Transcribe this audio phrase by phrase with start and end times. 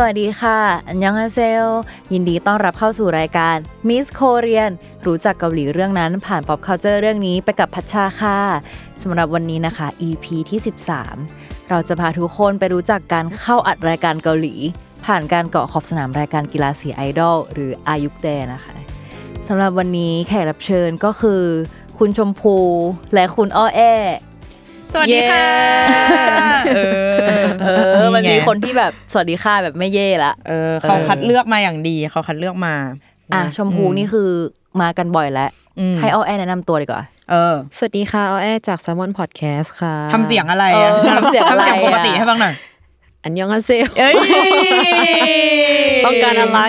[0.00, 1.66] สวัสดีค่ะ อันยองฮาเซล
[2.12, 3.56] ยินดีต้อนรับเข้าสู่รายการ
[3.88, 4.72] Miss Korean
[5.06, 8.38] รู้จักเกาหลีเรื่องนั้นผ่าน pop culture เรื่องนี้ไปกับพัชชาค่ะ
[9.02, 10.60] สำหรับวันนี้นะคะ EP ที่
[11.14, 14.54] 13 เราจะพาทุกคนไปรู้จักการเข้าอัดรายการเกาหลี
[15.04, 18.74] ผ่านการเกาะขอบสนามรายการกีฬาสีไอดอลหรืออายุกเดนะคะ
[19.48, 21.42] สำหรับวันนี้แขกรับเชิญก็คือ
[21.98, 22.56] คุณชมพู
[23.14, 23.80] และคุณอ้อแอ
[24.92, 25.46] สวัสดีค่ะ
[26.74, 26.80] เอ
[27.40, 32.74] อเออ มันมีไงคนที่แบบสวัสดีค่ะแบบไม่เย่ละเออเขาคัดเลือกมาอย่างดีเขาคัดเลือกมา
[33.34, 34.28] อะชมพูนี่คือ
[34.80, 42.54] มากันบ่อยแล้วอืมให้อ้อแอแนะนำตัวดีกว่าเออ สวัสดีค่ะออแอจาก s ซ l m o n Podcast ค่ะทำเสียงอะไรเออะอทำเสียงอะไรอะทำเสียงปกติให้ฟังหน่อย
[43.22, 44.14] อันยองอาเซลเอ้ย
[46.06, 46.60] ต้องการอะไร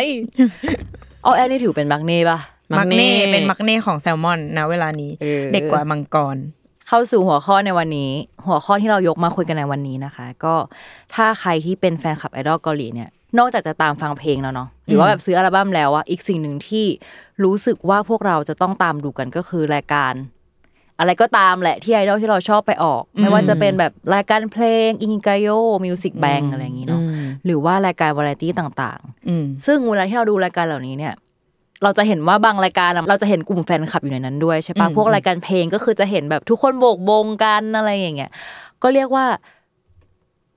[1.26, 2.40] อ้อแอนี่ถือเป็นมักเน่ปะ
[2.78, 6.38] มักเน่เป็นมักเน่ของแซลมอนนะเวลานี้เออเด็กกว่ามังกร
[6.92, 8.12] เข้าสู่หัวข้อในวันนี้
[8.48, 10.56] หัวข้อที่เรายกมาคุยกันในวันนี้นะคะ ก็
[11.16, 16.86] ถ้าใครที่เป็นแฟนคลับไอดอลเกาหลีเนี่ยนอกจากจะตามฟังเพลงแล้วเนาะหรือว่าแบบซื้ออัลบั้มแล้วอะอีกสิ่งหนึ่งที่
[17.44, 20.14] รู้สึกว่าพวกเราจะต้องตามดูกันก็คือรายการ
[21.00, 25.48] อะไรก็ตามแหละที่ไอดอลที่เราชอบไปออก ไม่ว่าจะเป็นแบบรายการเพลงอินิกายโย
[25.86, 27.02] มิวสิกแบงอะไรอย่างงี้เนาะ
[27.46, 31.14] หรือว่ารายการวาไรตี้ต่างอืมๆซึ่งเวลาที่เราดูรายการเหล่านี้เนี่ย
[31.84, 38.32] เราจะเห็นว่าบางรายการอะเราจะเห็นกลุ่มแฟนคลับอยู่ในนั้นด้วยใช่ปะอืมพวกรายการเพลงก็คือจะเห็นแบบทุกคนโบกบงกันอะไรอย่างเงี้ย
[38.84, 39.26] ก็เรียกว่า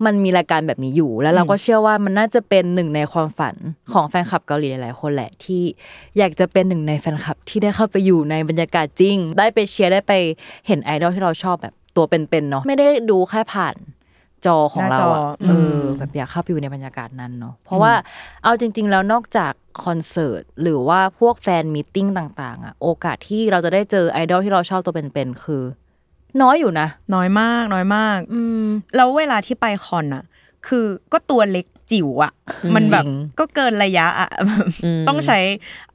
[0.05, 3.55] มันมีรายการแบบนี้อยู่ แล้วเราก็เชื่อว่ามันน่าจะเป็นหนึ่งในความฝัน
[3.93, 5.63] ของแฟนคลับเกาหลีหลายๆคนแหละที่
[6.19, 10.13] อยากจะเป็นหนึ่งในแฟนคลับที่ได้เข้าไปอยู่ในบรรยากาศจริง ได้ไปเชียร์ได้ไป
[10.67, 13.75] เห็นไอดอลที่เราชอบแบบตัวเป็นๆเนาะไม่ได้ดูแค่ผ่าน
[14.47, 17.93] จอของเราหน้าจออะอืเอมอแบบอยากเข้าไปอยู่ในบรรยากาศนั้นเนาะเพราะว่า
[18.43, 19.53] เอาจริง ๆ แล้วนอกจาก
[19.85, 25.63] คอนเสิร์ตหรือว่าพวก fan meeting ต่าง ๆอะโอกาสที่เราจะได้เจอไอดอลที่เราชอบตัวเป็นๆคือ
[26.43, 28.67] น้อยอยู่นะ น้อยมากน้อยมาก อืม
[28.97, 30.25] แล้วเวลาที่ไปคอนอะ
[30.69, 32.33] คือก็ตัวเล็กจิ๋วอะ
[32.75, 34.31] มันแบบจริงก็เกินระยะอะ
[35.09, 35.39] ต้องใช้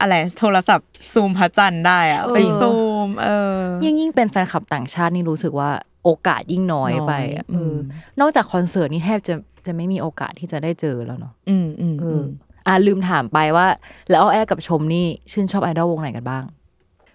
[0.00, 2.72] อะไรโทรศัพท์ซูมพระจันทร์ได้อะไปซู
[3.06, 5.70] ม เออยิ่งยิ่งเป็นแฟนคลับต่างชาตินี่รู้สึกว่า
[6.08, 7.78] โอกาสยิ่งน้อยไปอะน้อยอืเออม
[8.20, 9.34] นอกจากคอนเสิร์ตนี่แทบจะ
[9.66, 12.24] จะไม่มีโอกาสที่จะได้เจอแล้วเนาะอืมอืมเออือม
[12.66, 13.66] อะลืมถามไปว่า
[14.10, 16.44] แล้วอ้อแอกับชมนี่ชื่นชอบไอดอลวงไหนกันบ้าง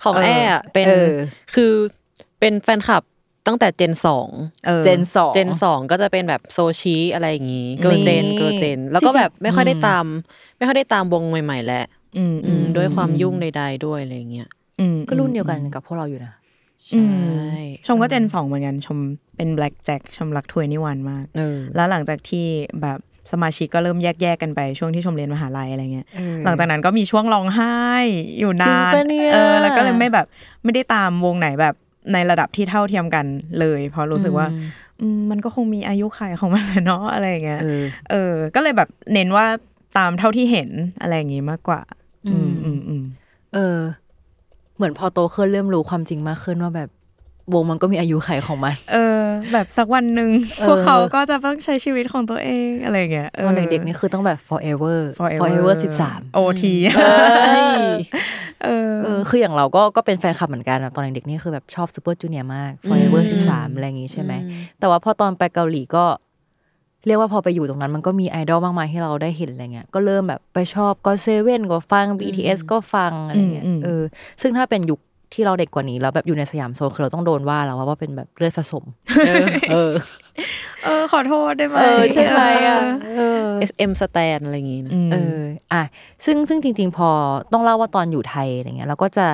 [0.04, 1.14] ของเออแออะเป็นเออ
[1.56, 1.74] คือ
[2.40, 3.04] เป็นแฟนคลับ
[3.48, 4.30] ตั้งแต่ gen สอง
[4.68, 10.06] เออ gen สอง gen สองก็จะเป็นแบบโซชีอะไรอย่างงี้ Girls' Gen นี่ Girls' Gen แล้วก็แบบไม่ค่อยได้ตาม
[10.58, 11.86] ไม่ค่อยได้ตามวงใหม่ๆแล้ว
[12.18, 14.50] อืมอืมด้วยความยุ่งใด ๆ ด้วยอะไรอย่างเงี้ย
[14.80, 16.34] อืมก็รุ่นเดียวกันกับพวกเราอยู่นะ
[16.88, 17.12] ใช่
[17.88, 18.98] ชมก็ gen สองเหมือนกันชม
[19.36, 22.46] เป็น Black Jack ชมรัก2NE1มากเออแล้วหลังจากที่
[22.82, 23.00] แบบ
[23.32, 26.08] สมาชิกก็เริ่มแยกแยกๆกันไปช่วงที่ชมเรียนมหาลัยอะไรเงี้ย
[26.46, 27.76] หลังจากนั้นก็มีช่วงร้องไห้
[28.40, 30.28] อยู่นานจริงปะเนี่ยเออแล้วก็เลยไม่แบบ
[30.64, 31.76] ไม่ได้ตามวงไหนแบบ
[32.14, 33.26] ในระดับที่เท่าเทียมกัน
[33.60, 34.48] เลย เพราะรู้สึกว่า
[35.02, 37.82] อืมมันก็คงมีอายุขัยของมันแหละเนาะอะไรอย่างเงี้ยเออ
[38.12, 39.46] เออ ก็เลยแบบเน้นว่า
[39.98, 40.70] ตามเท่าที่เห็น
[41.02, 41.82] อะไรอย่างงี้มากกว่า
[42.28, 43.04] อืมอืมอืม
[43.54, 43.78] เออ
[44.78, 46.90] เหมือนพอโตขึ้นเริ่มรู้ความจริงมากขึ้นว่าแบบ
[47.54, 49.24] วงมันก็มีอายุไขของมัน เออ
[49.54, 50.30] แบบสักวันหนึ่ง
[50.60, 56.74] เออพวกเขาก็จะต้องใช้ชีวิตของตัวเองอะไรอย่างเงี้ยตอนเด็กๆนี่คือต้องแบบ forever forever สิบสามโอที
[58.64, 64.34] เออเออ คืออย่างเราก็ก็เป็นแฟนคลับเหมือนกันแบบตอนเด็กๆนี่คือแบบชอบ Super Junior มาก forever สิบสามอะไรอย่างงี้ใช่ไหม
[64.80, 66.06] แต่ว่าพอตอนไปเกาหลีก็
[67.08, 74.04] เรียกว่าพอไปอยู่ตรงนั้นมันก็มีไอดอลมากมายที่เราได้เห็นอะไรเงี้ยก็เริ่มแบบไปชอบก็ Seventeen ก็ฟัง BTS ก็ฟังอะไรเงี้ยอืมอืมเออ
[74.42, 75.00] ซึ่งถ้าเป็นยุค
[75.34, 78.84] ที่เราเด็กกว่านี้แล้วแบบอยู่ในสยามโซนคือเราต้องโดนว่าแล้วว่าว่าเป็นแบบเลือดผสม
[79.72, 79.94] เออ
[80.84, 82.80] เออ ขอโทษได้ไหมเออใช่ไหมอะ
[83.18, 85.40] เออ SM stan อะไรอย่างงี้นะมเออ
[85.74, 85.84] อะ
[86.26, 87.10] ซึ่งซึ่งจริง ๆ พอ
[87.54, 89.26] ต้องเล่าว่าตอนอยู่ไทยอะไรเงี้ยเราก็จะ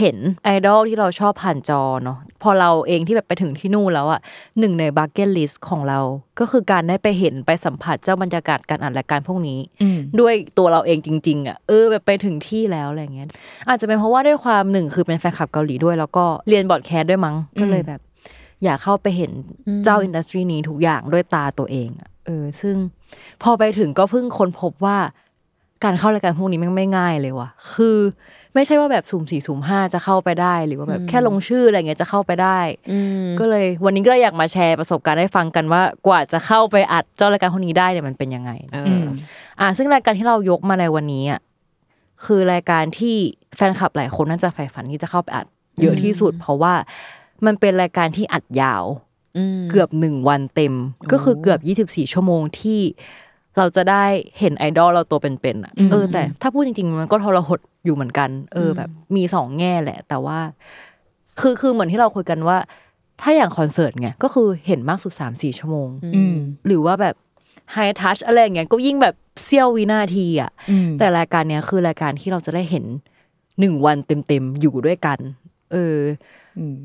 [0.00, 4.20] เห็นไอดอลที่เราชอบผ่านจอเนาะพอเราเองที่แบบไปถึงที่นู่นแล้วอะ
[4.58, 6.00] หนึ่งใน bucket list ของเรา
[6.38, 13.28] ก็คือการได้ไปเห็นไปสัมผัสเจ้าบรรยากาศการอัดรายการพวกนี้อืมด้วยตัวเราเองจริง ๆอะเออแบบไปถึงที่แล้วอะไรเงี้ย
[13.68, 18.00] อาจจะเป็นเพราะว่าด้วยความหนึ่งคือเป็นแฟนคลับเกาหลีด้วย แล้วก็เรียน broadcast ด้วยมั้งก็เลยแบบ
[18.64, 19.32] อยากเข้าไปเห็น
[19.84, 22.76] เจ้า industry นี้ทุกอย่างด้วยตาตัวเองอะเออ ซึ่ง
[23.42, 24.96] พอไปถึงก็เพิ่งค้นพบว่า
[25.84, 27.98] การเข้ารายการพวกนี้แม่งไม่ง่ายเลยว่ะ คือ
[28.54, 32.58] ไม่ใช่ว่าแบบสุ่มสี่สุ่มห้าจะเข้าไปได้ หรือว่าแบบแค่ลงชื่ออะไรเงี้ยจะเข้าไปได้
[33.38, 39.04] ก็เลยวันนี้ก็เลยอยากมาแชร์ประสบการณ์ให้ฟังกันว่ากว่าจะเข้าไปอัดเจ้ารายการพวกนี้ได้เนี่ยมันเป็นยังไงเออือม
[39.60, 41.40] อ่า ซึ่งรายการที่เรายกมาในวันนี้อะ
[42.24, 43.16] คือรายการที่
[43.56, 45.46] แฟนคลับหลายคนน่าจะใฝ่ฝันที่จะเข้าไปอัด
[45.80, 46.74] เยอะที่สุด เพราะว่า
[47.46, 48.84] มันเป็นรายการที่อัดยาว
[49.36, 50.74] อืมเกือบหนึ่งวันเต็ม
[51.12, 52.80] ก็คือเกือบยี่สิบสี่ชั่วโมงที่
[53.58, 54.04] เราจะได้
[54.40, 60.38] เห็นไอดอลเราตัวเป็นๆอะเออแต่ถ้าพูดจริงๆมันก็ทรหดอยู่เหมือนกัน เออแบบมีสองแง่แหละ แต่ว่า
[61.40, 62.58] คือคือเหมือนที่เราคุยกันว่า
[63.20, 66.36] ถ้าอย่างคอนเสิร์ตไงก็คือเห็นมากสุดสามสี่ชั่วโมงอืม
[66.66, 67.14] หรือว่าแบบ
[67.72, 69.14] ไฮทัชอะไรอย่างเงี้ยก็ยิ่งแบบ
[69.44, 72.84] เสี้ยววินาทีอะอืมแต่รายการเนี้ยคือรายการที่เราจะได้เห็น
[73.60, 75.18] หนึ่งวันเต็มๆอยู่ด้วยกัน
[75.72, 75.98] เออ
[76.58, 76.76] อืม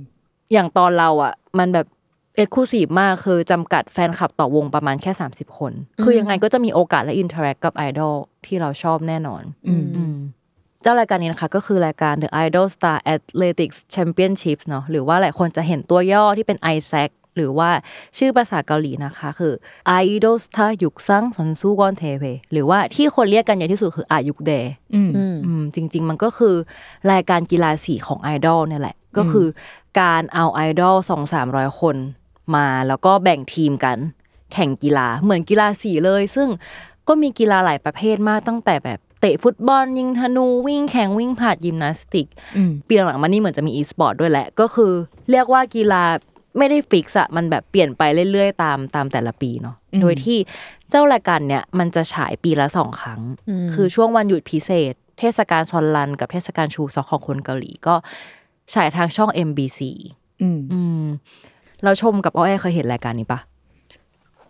[0.52, 1.88] อย่างตอนเราอะ มันแบบ
[2.36, 5.72] exclusive มากคือจำกัดแฟนคลับต่อวงประมาณแค่ 30 คน
[6.04, 8.16] คือยังไงก็จะมีโอกาสและ interact กับไอดอล
[8.46, 10.16] ที่เราชอบแน่นอนอืมอืม
[10.82, 17.70] เจ้ารายการนี้นะคะ ก็คือรายการ The Idol Star Athletics Championships เนาะหรือว่าหลายคนจะเห็นตัวย่อที่เป็น ISAC หรือว่า
[18.18, 19.54] ชื่อภาษาเกาหลีนะคะ คือ
[20.06, 22.24] Idol Star 육상 선수권대회
[22.54, 24.52] หรือว่าที่คนเรียกกันเยอะที่สุดคือ아육대
[24.96, 26.56] อืมอืมอืมจริง ๆ มันก็คือ
[27.12, 29.48] รายการกีฬาสีของไอดอลเนี่ยแหละ ก็คือ
[30.02, 31.96] การเอาไอดอลสองสามร้อยคน
[32.56, 33.98] มาแล้วก็แบ่งทีมกัน
[34.54, 36.50] แข่งกีฬาเหมือนกีฬาสีเลย ซึ่ง
[37.08, 44.92] ก็มีกีฬาหลายประเภทมากตั้งแต่แบบเตะฟุตบอลยิงธนูวิ่งแข่งวิ่งผลัดยิมนาสติกอืมปีหลังๆมานี่เหมือนจะมีอีสปอร์ตด้วยแหละ ก็คือ
[45.32, 46.04] เรียกว่ากีฬา
[46.58, 48.02] ไม่ได้ fix อะมันแบบเปลี่ยนไป
[48.32, 50.38] เรื่อยๆ ตามตามแต่ละปีเนาะอืมโดยที่
[50.90, 53.22] เจ้ารายการเนี่ยมันจะฉายปีละสองครั้ง
[53.74, 57.96] คือช่วงวันหยุดพิเศษ เทศกาลซอลลัล กับเทศกาลชูซอกของคนเกาหลีก็
[58.74, 59.80] ฉายทางช่อง MBC
[60.42, 61.06] อืมอืม
[61.84, 63.40] เราชมกับอ้อแอเคยเห็นรายการนี้ปะ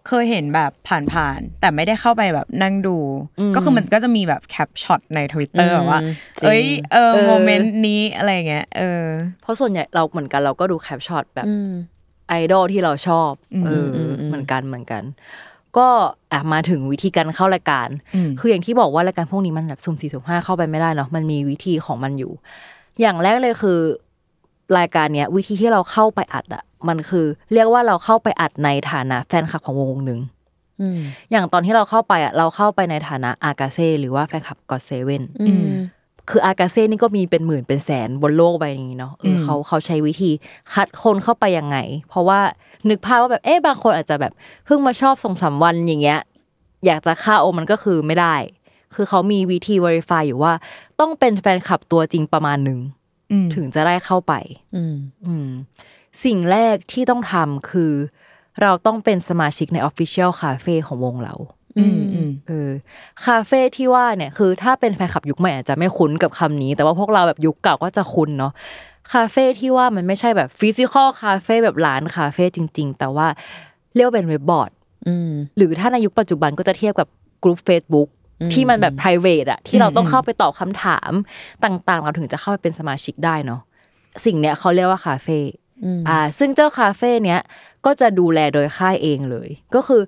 [0.07, 0.71] เคยเห็นแบบ
[1.13, 2.97] ผ่านๆ แต่ไม่ได้เข้าไปแบบนั่งดู
[3.39, 5.99] อืมก็คือมันก็จะมีแบบ cap shot ในทวิตเตอร์อืมว่า
[6.39, 9.05] จริงเอ้ยเออเออ momentนี้อะไรเงี้ย เออ
[9.41, 11.71] เพราะส่วนใหญ่เราเหมือนกันเราก็ดู cap shot แบบอืม
[12.29, 15.03] ไอดอลที่เราชอบอืมเอออมอืมเหมือนกันเหมือนกัน
[15.77, 15.87] ก็
[16.31, 22.31] อะมาถึงวิธีการเข้ารายการอืมคืออย่างที่บอกว่ารายการพวกนี้มันแบบสุ่มสี่สุ่มห้าเข้าไปไม่ได้เนาะ มันมีวิธีของมันอยู่
[23.01, 23.79] อย่างแรกเลยคือ
[24.77, 30.19] รายการเนี้ย วิธีที่เราเข้าไปอัดอะ มันคือ เรียกว่าเราเข้าไปอัดในฐานะแฟนคลับของวงวงหนึ่ง
[30.81, 30.99] อืม
[31.31, 35.67] อย่างตอนที่เราเข้าไปอะเราเข้าไปในฐานะอากาเซ่หรือว่าแฟนคลับกอเซเว่นอืม
[36.29, 40.31] คืออากาเซ่นี่ก็มีเป็นหมื่นเป็นแสนบนโลกใบนี้เนาะเออมเขาเขาใช้วิธี
[40.73, 41.77] คัดคนเข้าไปยังไง
[42.09, 42.39] เพราะว่า
[42.89, 44.33] นึกภาพว่าแบบเอ๊ะบางคนอาจจะแบบ
[44.65, 46.19] เพิ่งมาชอบสองสามวันอย่างเงี้ย
[46.85, 48.35] อยากจะเข้ามันก็คือไม่ได้
[48.95, 50.53] คือเขามีวิธี verify อยู่ว่า
[50.99, 52.79] ต้องเป็นแฟนคลับตัวจริงประมาณหนึ่ง
[53.31, 54.33] อืมถึงจะได้เข้าไป
[54.75, 55.49] อืมอืม
[56.24, 57.94] สิ่งแรกที่ต้องทำคือ
[58.62, 61.36] เราต้องเป็นสมาชิกใน Official Cafe ของวงเรา
[61.80, 62.69] อืมอืมเออ
[63.26, 68.52] คาเฟ่ที่ว่าเนี่ยคือถ้าเป็นแฟนคลับยุคใหม่อาจจะไม่คุ้นกับคำนี้ แต่ว่าพวกเราแบบยุคเก่าก็จะคุ้นเนาะ
[69.14, 73.28] คาเฟ่ที่ว่ามันไม่ใช่แบบ physical คาเฟ่แบบร้านคาเฟ่จริง ๆ แต่ว่า
[73.95, 74.71] เรียกว่าเป็นเว็บบอร์ด
[75.07, 77.07] อืมหรือถ้าในยุคปัจจุบันก็จะเทียบกับ
[77.44, 78.07] กลุ่ม Facebook
[78.42, 81.11] อืมที่มันแบบ p r i v a t อะที่เราต้องอืมเข้าไปตอบคำถาม
[81.64, 83.61] ต่างๆ เราถึงจะเข้าไปเป็นสมาชิกได้เนาะ
[84.26, 85.38] สิ่งเนี้ยเขาเรียกว่าคาเฟ่
[85.83, 87.40] อืมอ่า ซึ่งเจ้าคาเฟ่เนี้ย
[87.86, 90.02] ก็จะดูแลโดยค่ายเองเลย ก็คือ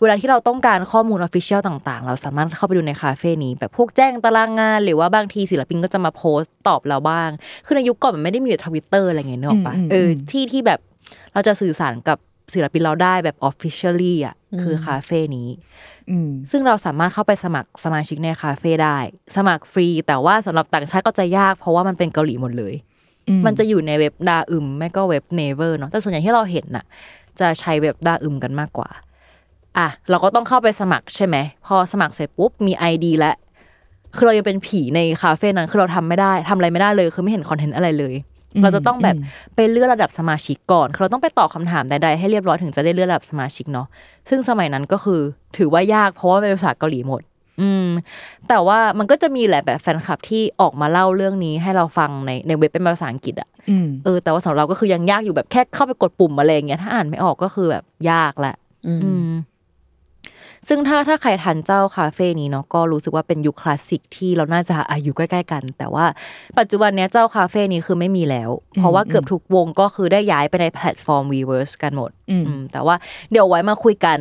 [0.00, 7.30] เวลาที่เราต้องการข้อมูล official ต่างๆ เราสามารถเข้าไปดูในคาเฟ่นี้ แบบพวกแจ้งตารางงาน หรือว่าบางทีศิลปินก็จะมาโพสต์ตอบเราบ้าง
[7.66, 10.80] คือในยุคก่อนมันไม่ได้มีทวิตเตอร์อะไรเงี้ยนึกออกปะอืมอืมเอออมที่ที่แบบ
[11.32, 12.18] เราจะสื่อสารกับ
[12.54, 15.48] ศิลปินเราได้แบบ officially อะคือคาเฟ่นี้
[16.10, 18.98] อืมซึ่งเราสามารถเข้าไปสมัครสมาชิกในคาเฟ่ได้
[19.36, 22.87] สมัครฟรี แต่ว่าสำหรับต่างชาติก็จะยาก เพราะว่ามันเป็นเกาหลีหมดเลยอื
[23.38, 26.84] มมันจะอยู่ในเว็บ Daum ไม่ก็เว็บ Naver เนาะแต่ส่วนใหญ่ที่เราเห็นน่ะ
[27.40, 28.88] จะใช้เว็บ Daum กันมากกว่า
[29.78, 33.34] อะ เราก็ต้องเข้าไปสมัครใช่ไหม พอสมัครเสร็จปุ๊บมี ID แล้ว
[34.16, 38.14] คือเรายังเป็นผีในคาเฟ่นั้นคือเราทำไม่ได้ทำอะไรไม่ได้เลย คือไม่เห็นคอนเทนต์อะไรเลย
[38.62, 39.16] เราจะต้องแบบ
[39.54, 43.86] ไปเลื่อนระดับสมาชิกก่อนคือเราต้องไปตอบคำถามใดๆให้เรียบร้อยถึงจะได้เลื่อนระดับสมาชิกเนาะ
[44.28, 45.20] ซึ่งสมัยนั้นก็คือ
[45.56, 47.22] ถือว่ายากเพราะว่าเป็นภาษาเกาหลีหมด
[47.60, 47.86] อืม
[48.48, 58.54] แต่ว่ามันก็จะมีแหละแบบแฟนคลับที่ออกมาเล่าเรื่องนี้ให้เราฟังในในเว็บเป็นภาษาอังกฤษอะอืมเออแต่ว่าสำหรับเราก็คือยังยากอยู่แบบแค่เข้าไปกดปุ่มอะไรอย่างเงี้ยถ้าอ่านไม่ออกก็คือแบบยากแหละ
[58.86, 59.30] อืมอืม
[60.68, 66.06] ซึ่งถ้าถ้าใครทันเจ้าคาเฟ่นี้เนาะก็รู้สึกว่าเป็นยุคคลาสสิกที่เราน่าจะอายุใกล้ๆกัน แต่ว่า
[66.58, 72.96] ปัจจุบันเนี้ยเจ้าคาเฟ่นี้คือไม่มีแล้ว เพราะว่าเกือบทุกวงก็คือได้ย้ายไปในแพลตฟอร์ม Weverse กันหมดอืมอืมแต่ว่า
[73.30, 74.18] เดี๋ยวไว้มาคุยกัน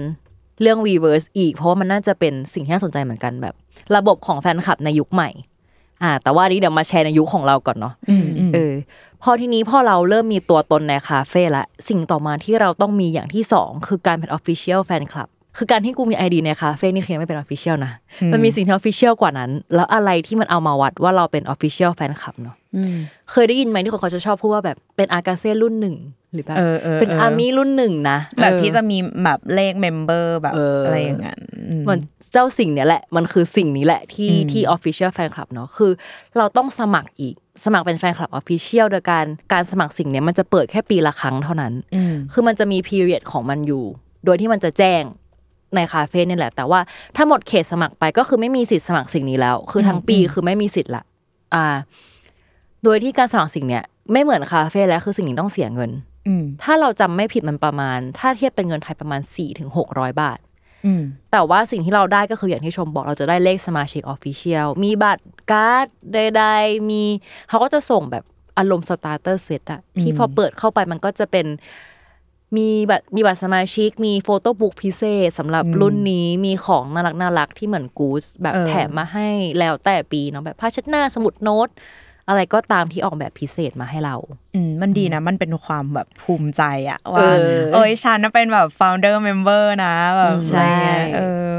[0.62, 3.56] เรื่อง Weverse อีก เพราะว่ามันน่าจะเป็นสิ่งที่น่าสนใจเหมือนกันแบบ
[3.96, 5.30] ระบบของแฟนคลับในยุคใหม่
[6.04, 8.74] อ่า แต่ว่านี้เดี๋ยวมาแชร์ในยุคของเราก่อนเนาะอืมอืมเออ
[9.24, 17.94] พอทีนี้พอเราเริ่มมีตัวตนในคาเฟ่ละสิ่งต่อมาที่เราต้องมีอย่างที่สองคือการเป็น Official Fan Club คือการที่กูมี ID ในคาเฟ่นี่คือยังไม่เป็น Official นะ
[18.34, 22.96] มันมีสิ่งที่ Official กว่านั้น แล้วอะไรที่มันเอามาวัดว่าเราเป็น Official Fan Club เนาะอืม
[23.32, 25.96] เคยได้ยินไหมที่คนเขาจะชอบพูดว่าแบบเป็นอากาเซ่รุ่นหนึ่ง
[26.34, 32.00] หรือแบบเออเออเป็นเอออาร์มี่รุ่นหนึ่งนะแบบเออที่จะมีแบบเลข member แบบเออออะไรอย่างนั้นอืมเหมือน
[32.32, 35.92] เจ้าสิ่งเนี้ยแหละมันคือสิ่งนี้แหละที่อืมที่ Official Fan Club เนาะคือ
[36.38, 37.36] เราต้องสมัครอีก
[37.66, 43.84] สมัครเป็นแฟนคลับ Official โดยการการสมัครสิ่งเนี้ยมันจะเปิดแค่ปีละครั้งเท่านั้นอืมคือมันจะมี period ของมันอยู่
[44.26, 45.04] โดยที่มันจะแจ้ง
[45.78, 46.80] ในคาเฟ่นี่แหละ แต่ว่า
[47.16, 51.04] ถ้าหมดเขตสมัครไปก็คือไม่มีสิทธิ์สมัครสิ่งนี้แล้ว คือทั้งปีคือไม่มีสิทธิ์ละ
[51.54, 51.66] อ่า
[52.84, 55.92] โดยที่การสมัครสิ่งเนี้ยไม่เหมือนคาเฟ่แล้วคือสิ่งนี้ต้องเสียเงิน
[56.28, 59.88] อืมถ้าเราจำไม่ผิดมันประมาณ ถ้าเทียบเป็นเงินไทยประมาณสี่ถึงหก
[60.22, 60.40] บาท
[60.86, 67.04] อืมแต่ว่าสิ่งที่เราได้ก็คืออย่างที่ชมบอกเราจะได้เลขสมาชิก official มีบัตรการ์ดใดๆมี
[67.50, 68.24] เขาก็จะส่งแบบ
[68.58, 71.46] อารมณ์ starter set อะที่พอเปิดเข้าไปมันก็จะเป็น
[72.58, 81.70] มีบัตรมีบัตรสมาชิก มีโฟโต้บุ๊กพิเศษสำหรับรุ่นนี้มีของน่ารักน่ารักที่เหมือนกู๊ดแบบเออแถมมาให้แล้วแต่ปีเนาะแบบผ้าเช็ดหน้าสมุดโน้ต
[82.28, 84.16] อะไรก็ตามที่ออกแบบพิเศษมาให้เรา
[84.56, 87.24] อืมมันดีนะ มันเป็นความแบบภูมิใจอะว่า เอ
[87.60, 91.54] อเอ้ยฉันน่ะเป็นแบบ founder member นะแบบใช่อะไรเงี้ยเออ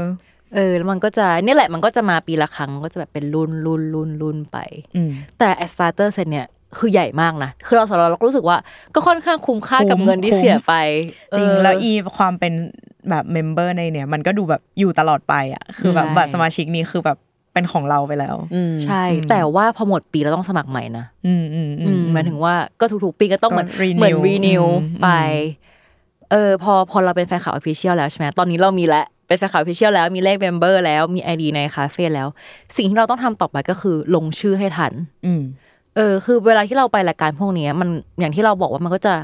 [0.55, 4.57] เออแล้วมันก็จะเนี่ยแหละมันก็จะมาปีละครั้งก็จะแบบเป็นรุ่นรุ่นรุ่นรุ่นไป
[4.95, 8.57] อืมแต่ s t a r t e r set เนี่ย คือใหญ่มากนะ คือเราสำหรับเราก็รู้สึกว่า
[8.95, 10.73] ก็ค่อนข้างคุ้มค่ากับคุ้มเงินที่คุ้มเสียไป
[11.37, 12.53] จริงเออแล้วอีความเป็น
[13.09, 17.17] แบบ member ในเนี่ย มันก็ดูแบบอยู่ตลอดไปอะ คือแบบใช่บัตรสมาชิกนี้คือแบบ
[17.53, 25.09] เป็นของเราไปแล้วอืมใช่ แต่ว่าพอหมดปีเราต้องสมัครใหม่นะ อืมอืมอือืมมหมายถึงว่าก็ทุกๆปีก็ต้องเหมือนก็ renew เหมือน renew อืมไป
[26.31, 32.27] เออ พอพอเราเป็นแฟนคลับ official แล้วใช่ไหมตอนนี้เรามีแล้วเป็นแฟนคลับ official แล้วมีเลข member แล้วมี ID ในคาเฟ่แล้ว
[32.77, 34.93] สิ่งที่เราต้องทำต่อไปก็คือลงชื่อให้ทัน
[35.25, 35.41] อืม
[35.95, 39.15] เออคือเวลาที่เราไปรายการพวกเนี้ยมันอย่างที่เราบอกว่ามันก็จะ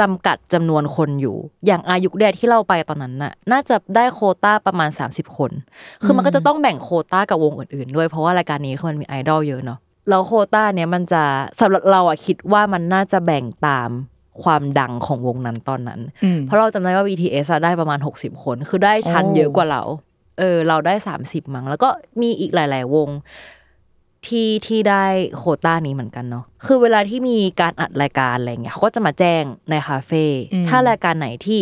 [0.00, 5.50] จำกัดจำนวนคนอยู่ อย่างอายุเดที่เราไปตอนนั้นน่ะ น่าจะได้โควต้าประมาณ 30 คน
[6.04, 9.78] คือมันก็จะต้องแบ่งโควต้ากับวงอื่นๆ ด้วยเพราะว่ารายการนี้คือมันมีไอดอลเยอะเนาะ
[10.08, 11.22] แล้วโควต้าเนี้ยมันจะ
[11.60, 13.90] สำหรับเราอะคิดว่ามันน่าจะแบ่งตาม
[14.42, 19.82] ความดังของวงนั้นตอนนั้นอืมเพราะเราจำได้ว่า BTS อะได้ประมาณ 60 คน คือได้ชั้นโอ้เยอะกว่าเรา
[20.38, 20.94] เออ เราได้
[21.24, 21.88] 30 มั้งแล้วก็
[22.20, 23.08] มีอีกหลาย ๆ วง
[24.28, 25.04] ที่ที่ได้
[25.36, 30.24] โควต้านี้เหมือนกันเนาะคือเวลาที่มีการอัดรายการอะไรเงี้ยเขาก็จะมาแจ้งในคาเฟ่
[30.68, 31.60] ถ้ารายการไหนที่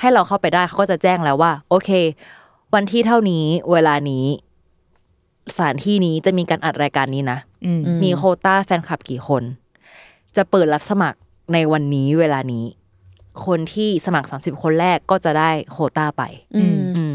[0.00, 1.90] ให้เราเข้าไปได้เขาก็จะแจ้งแล้วว่า โอเค
[2.74, 4.26] วันที่เท่านี้เวลานี้
[5.56, 9.42] สถานที่นี้จะมีการอัดรายการนี้นะอืมมีโควต้าแฟนคลับกี่คน
[10.36, 11.18] จะเปิดรับสมัคร
[11.52, 12.64] ในวันนี้เวลานี้
[13.46, 16.22] คนที่สมัคร30คนแรกก็จะได้โควต้าไป
[16.56, 17.14] อืมอืม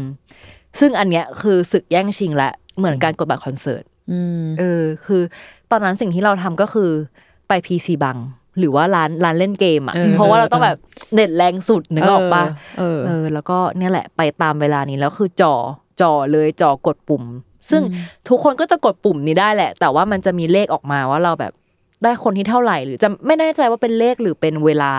[0.78, 3.95] ซึ่งอันเนี้ยคือศึกแย่งชิงและเหมือนการกดบัตรคอนเสิร์ตอืม
[4.58, 5.22] เออ คือ
[5.70, 6.90] ตอนนั้นสิ่งที่เราทำก็คือ
[7.48, 8.18] ไปพีซีบัง
[8.58, 10.78] หรือว่าร้านร้านเล่นเกมอะเออเพราะว่าเราต้องแบบ
[11.14, 12.44] เน็ตแรงสุดนึกออกปะ
[12.78, 15.54] เออเออ แล้วก็เนี่ยแหละไปตามเวลานี้แล้วคือจ่อ
[16.00, 17.24] จ่อเลยจ่อกดปุ่ม
[17.70, 17.82] ซึ่ง
[18.28, 21.52] ทุกคนก็จะกดปุ่มนี้ได้แหละ แต่ว่ามันจะมีเลขออกมาว่าเราแบบ
[22.02, 24.94] ได้คนที่เท่าไหร่ หรือจะไม่แน่ใจว่าเป็นเลขหรือเป็นเวลา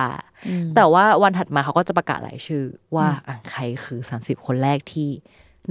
[0.76, 2.64] แต่ว่าวันถัดมาเขาก็จะประกาศรายชื่อ
[2.96, 5.10] ว่าอะใครคือสามสิบคนแรกที่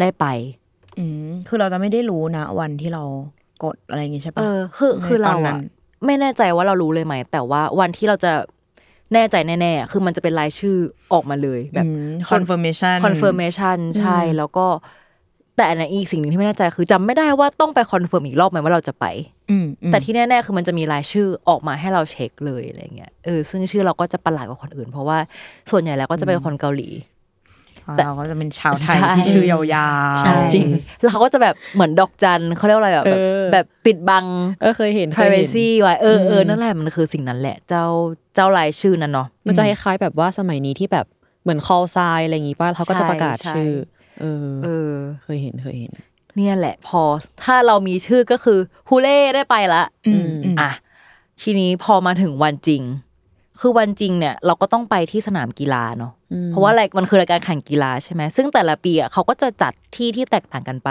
[0.01, 0.27] ได้ไป
[0.99, 3.03] อืมคือเราจะไม่ได้รู้นะวันที่เรา
[3.65, 5.59] กดอะไรอย่างงี้ใช่เอปะอคือในคือเราตอนนั้อะน
[6.07, 8.33] ไม่แน่ใจว่าเรารู้เลยไหม แต่ว่าวันที่เราจะ
[9.15, 10.77] แน่ใจแน่ๆอะคือมันจะเป็นรายชื่อ
[11.13, 14.67] ออกมาเลยแบบอืม confirmation confirmation ใช่แล้วก็
[15.57, 19.07] แต่อันนั้นอีกสิ่งหนึ่งที่ไม่แน่ใจคือจำไม่ได้ว่าต้องไป confirm อีกรอบไหมว่าเราจะไป
[19.51, 25.19] อืมอืมแต่ที่แน่ ๆ คือมันจะมีรายชื่อออกมาให้เราเช็คเลยอะไรเงี้ยเออซึ่งชื่อเราก็จะประหลาดกว่าคนอื่น เพราะว่า
[25.71, 26.89] ส่วนใหญ่แล้วก็จะเป็นคนเกาหลี
[27.87, 30.69] ของเราก็จะเป็นชาวไทยใช่ที่ชื่อยาวๆใช่จริง
[31.01, 34.27] แล้วเขาก็จะแบบเหมือนดอกจันเขาเรียกว่าอะไรแบบแบบเออแบบปิดบัง
[34.61, 37.85] เออเคยเห็นเคยเห็น privacy ไว้เออเออนั่นแหละมันคือสิ่งนั้นแหละ เจ้า
[38.35, 41.07] เจ้ารายชื่อนั้นเนาะมันจะคล้ายๆแบบว่าสมัยนี้ที่แบบ
[41.43, 43.73] เหมือน call sign อะไรอย่างงี้ป่ะเขาก็จะประกาศใช่ชื่อ
[44.21, 45.93] เออเออ เคยเห็นเคยเห็น
[46.37, 47.03] เนี่ยแหละพอ
[47.45, 50.71] ถ้าเรามีชื่อก็คือฮูเล่ได้ไปละอืมอืมอะ
[51.43, 52.83] ทีนี้พอมาถึงวันจริง
[53.61, 56.13] คือวันจริงเนี่ยเราก็ต้องไปที่สนามกีฬาเนาะ
[56.49, 60.91] เพราะว่าอะไรมันคือรายการแข่งกีฬาใช่ไหมซึ่งแต่ละปีอะเขาก็จะจัดที่ที่แตกต่างกันไป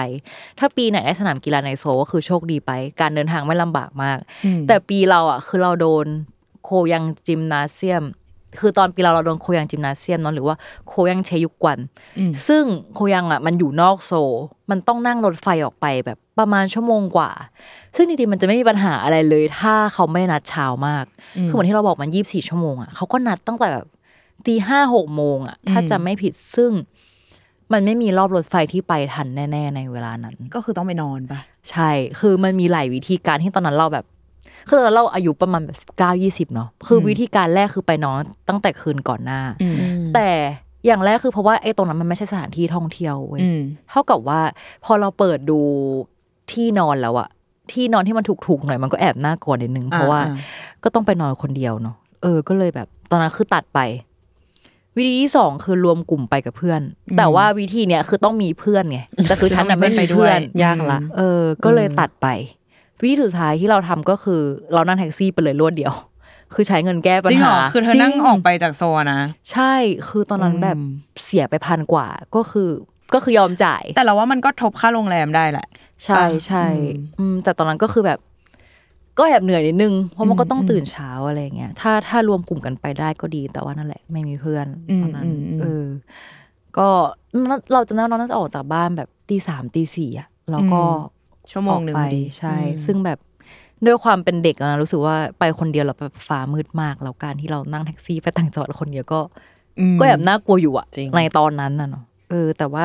[0.59, 4.17] ถ้าปีไหนได้สนามกีฬาในโซลก็คือโชคดีไป การเดินทางไม่ลำบากมาก
[4.67, 6.05] แต่ปีเราอะคือเราโดน
[6.63, 8.03] โคยังจิมนาเซียม
[8.61, 10.55] คือตอนปีเราเราโดนโคยังจิมนาเซียมเนาะหรือว่า
[10.87, 11.79] โคยังเชยุกวัน
[12.47, 14.31] ซึ่งโคยังอะมันอยู่นอกโซล
[14.69, 17.31] มันต้องนั่งรถไฟออกไปแบบประมาณชั่วโมงกว่า
[17.95, 21.05] ซึ่งจริงๆมันจะไม่มีปัญหาอะไรเลย ถ้าเขาไม่ได้นัดเช้ามาก
[21.47, 23.87] คือเหมือนที่เราบอกมันยี่บสี่ชั่วโมงอะเขาก็นัดตั้งแต่แบบ
[24.45, 26.71] ตีห้าหกโมงอะ ถ้าจะไม่ผิดซึ่ง
[27.73, 31.39] มันไม่มีรอบรถไฟที่ไปทันแน่ ๆ ในเวลานั้น ก็คือต้องไปนอนปะ
[31.71, 34.05] ใช่ คือมันมีหลายวิธีการที่ตอนนั้นเราแบบ
[34.67, 39.41] คือตอนนั้นเราอายุประมาณแบบเก้ายี่สิบเนาะคือวิธีการแรกคือไปนอนตั้งแต่คืนก่อนหน้า
[40.15, 40.29] แต่
[40.85, 44.41] อย่างแรกคือเพราะว่าไอ้ตรงนั้นมันไม่ใช่สถานที่ท่องเที่ยวเว้ยอืมเท่ากับว่า
[44.85, 45.59] พอเราเปิดดู
[46.51, 47.29] ที่นอนแล้วอะ
[47.71, 50.35] ที่นอนที่มันถูกๆหน่อยมันก็แอบน่ากลัวนิดนึงเพราะว่าอ่า
[50.83, 53.79] ก็ต้องไปนอนคนเดียวเนาะเออก็เลยแบบ ตอนนั้นคือตัดไป
[54.97, 56.81] วิธีที่สองคือรวมกลุ่มไปกับเพื่อน
[57.17, 62.27] แต่ว่าวิธีเนี้ยคือต้องมีเพื่อนไงแต่คือฉันน่ะไม่มีเพื่อนยากละเออ ก็เลยตัดไป
[63.01, 64.41] วิธีสุดท้ายที่เราทำก็คือ
[64.73, 65.93] เรานั่งแท็กซี่ไปเลยรวดเดียว
[66.53, 69.21] คือใช้เงินแก้ปัญจริงเหรหาอคือเธอนั่งออกไปจากโซนนะ
[69.51, 69.73] ใช่
[70.07, 70.89] คือตอนนั้นแบบอืม
[71.23, 72.69] เสียไปพันกว่าก็คือ
[73.13, 75.67] ก็คือยอมจ่าย แต่เราว่ามันก็ทบค่าโรงแรมได้แหละ
[76.05, 76.65] ใช่ใช่
[77.19, 78.19] อืมแต่ตอนนั้นก็คือแบบ
[79.17, 85.85] ก็แอบเหนื่อยนิดนึง เพราะมันก็ต้องตื่นเช้าอะไรเงี้ย ถ้าถ้ารวมกลุ่มกันไปได้ก็ดี แต่ว่านั่นแหละไม่มีเพื่อนอืมตอนนั้นอืมอืมเออ
[86.77, 86.87] ก็
[87.73, 90.81] เราจะนั่งเราน่าจะออกจากบ้านแบบตีสามตีสี่อะแล้วก็
[91.51, 93.19] ชั่วโมงหนึ่งออกพไปอดีใช่ ซึ่งแบบ
[93.85, 99.19] ด้วยความเป็นเด็กอะนะรู้สึกว่าไปคนเดียวแล้วแบบฟ้ามืดมากแล้วการที่เรานั่งแท็กซี่ไปต่างจังหวัดคนเดียวก็
[99.93, 102.83] มก็แอบน่ากลัวอยู่อะจริงในตอนนั้นน่ะเนาะเออ แต่ว่า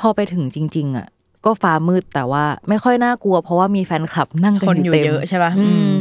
[0.00, 1.06] พอไปถึงจริง ๆอะ
[1.44, 5.92] ก็ฟ้ามืดแต่ว่าไม่ค่อยน่ากลัว เพราะว่ามีแฟนคลับนั่งกันคนออยู่ยู่เต็มเยอะใช่ป่ะอือืมม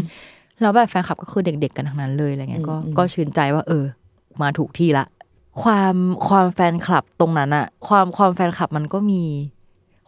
[0.61, 3.83] แล้วแบบแฟนคลับก็คือเด็ก ๆ กันทั้งนั้นเลยอะไรเงี้ยก็ก็ชื่นใจว่า เออ
[4.41, 5.05] มาถูกที่ละ
[5.61, 5.95] ความ
[6.27, 9.23] ความแฟนคลับตรงนั้นอะความความแฟนคลับมันก็มี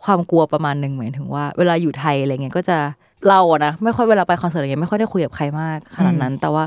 [0.03, 2.77] ความกลัวประมาณหนึ่งหมายถึงว่า เวลาอยู่ไทยอะไรเงี้ยก็จะ
[3.29, 6.63] เราอะนะไม่ค่อยเวลาไปคอนเสิร์ตอะไรเงี้ยไม่ค่อยได้คุยกับใครมากขนาดนั้น แต่ว่า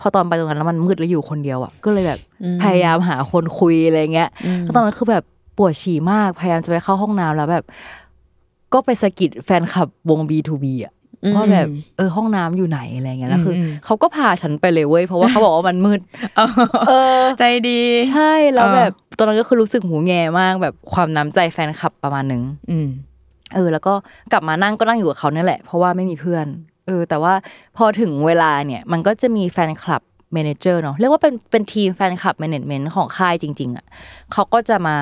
[0.00, 2.20] พอตอนไปตรงนั้นแล้วมันมืดแล้วอยู่คนเดียวอะก็เลยแบบ
[2.62, 4.28] พยายามหาคนคุยอะไรเงี้ย
[4.60, 5.24] แล้วตอนนั้นคือแบบ
[5.56, 7.64] ปวดฉี่มากพยายามจะไปเข้าห้องน้ำแล้วแบบ
[8.72, 10.92] ก็ไปสะกิดแฟนคลับวง B2B อะ
[11.34, 16.00] ว่าแบบเออห้องน้ำอยู่ไหนอะไรเงี้ยแล้วคืออมเขาก็พาฉันไปเลยเว้ยเพราะว่าเขาบอกว่ามันมืด
[16.88, 22.88] เออใจดี ใช่แล้วเออแบบ ตอนนั้นก็คือรู้สึกหูแงมากแบบความน้ำใจแฟนคลับประมาณหนึ่งอืม
[23.54, 23.94] เออ แล้วก็
[24.32, 26.46] กลับมานั่งก็นั่งอยู่กับเขาเนี่ยแหละ เพราะว่าไม่มีเพื่อน
[26.86, 27.34] เออ แต่ว่า
[27.76, 30.02] พอถึงเวลาเนี่ย มันก็จะมีแฟนคลับ
[30.32, 33.86] manager เนาะเรียกว่าเป็นเป็นทีมแฟนคลับ management ของค่ายจริง ๆอะ
[34.32, 34.96] เขาก็จะมา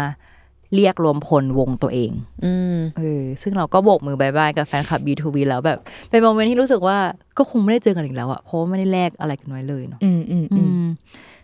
[0.74, 2.10] เรียกรวมพลวงตัวเอง
[2.44, 5.78] อืมเออ ซึ่งเราก็โบกมือ bye bye กับแฟนคลับ BTOB แล้วแบบ
[6.10, 6.96] เป็น moment ที่รู้สึกว่า
[7.38, 10.86] ก็คงไม่ได้เจอกันอีกแล้วอะเพราะว่าไม่ได้แลกอะไรกันไว้เลยเนาะ อืมอืมอือืมม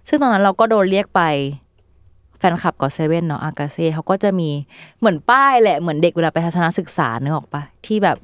[0.09, 1.23] ซึ่งตอนนั้นเราก็โดนเรียกไป
[2.43, 4.51] แฟนคลับก็เซเว่นเนาะอากาเซ่เขาก็จะมี
[4.99, 8.17] เหมือนป้ายแหละเหมือนเด็กเวลาไปทัศนศึกษาเนึกออกปะที่แบบ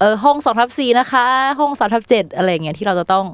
[0.00, 1.24] เออห้องสองทับสี่นะคะ
[1.58, 3.24] ห้องสามทับเจ็ดอะไรเงี้ยที่เราจะต้อง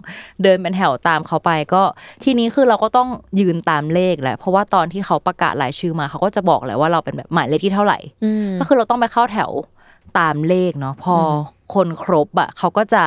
[0.42, 1.82] เดินเป็นแถวตามเขาไปก็
[2.24, 3.08] ทีนี้คือเราก็ต้อง
[3.40, 9.50] ยืนตามเลขแหละเพราะว่าตอนที่เขาประกาศรายชื่อมาเขาก็จะบอกแหละว่าเราเป็นแบบหมายเลขที่เท่าไหร่อืมก็คือเราต้องไปเข้าแถว
[10.18, 11.24] ตามเลขเนาะพออ
[11.74, 13.02] คนครบอะเขาก็จะ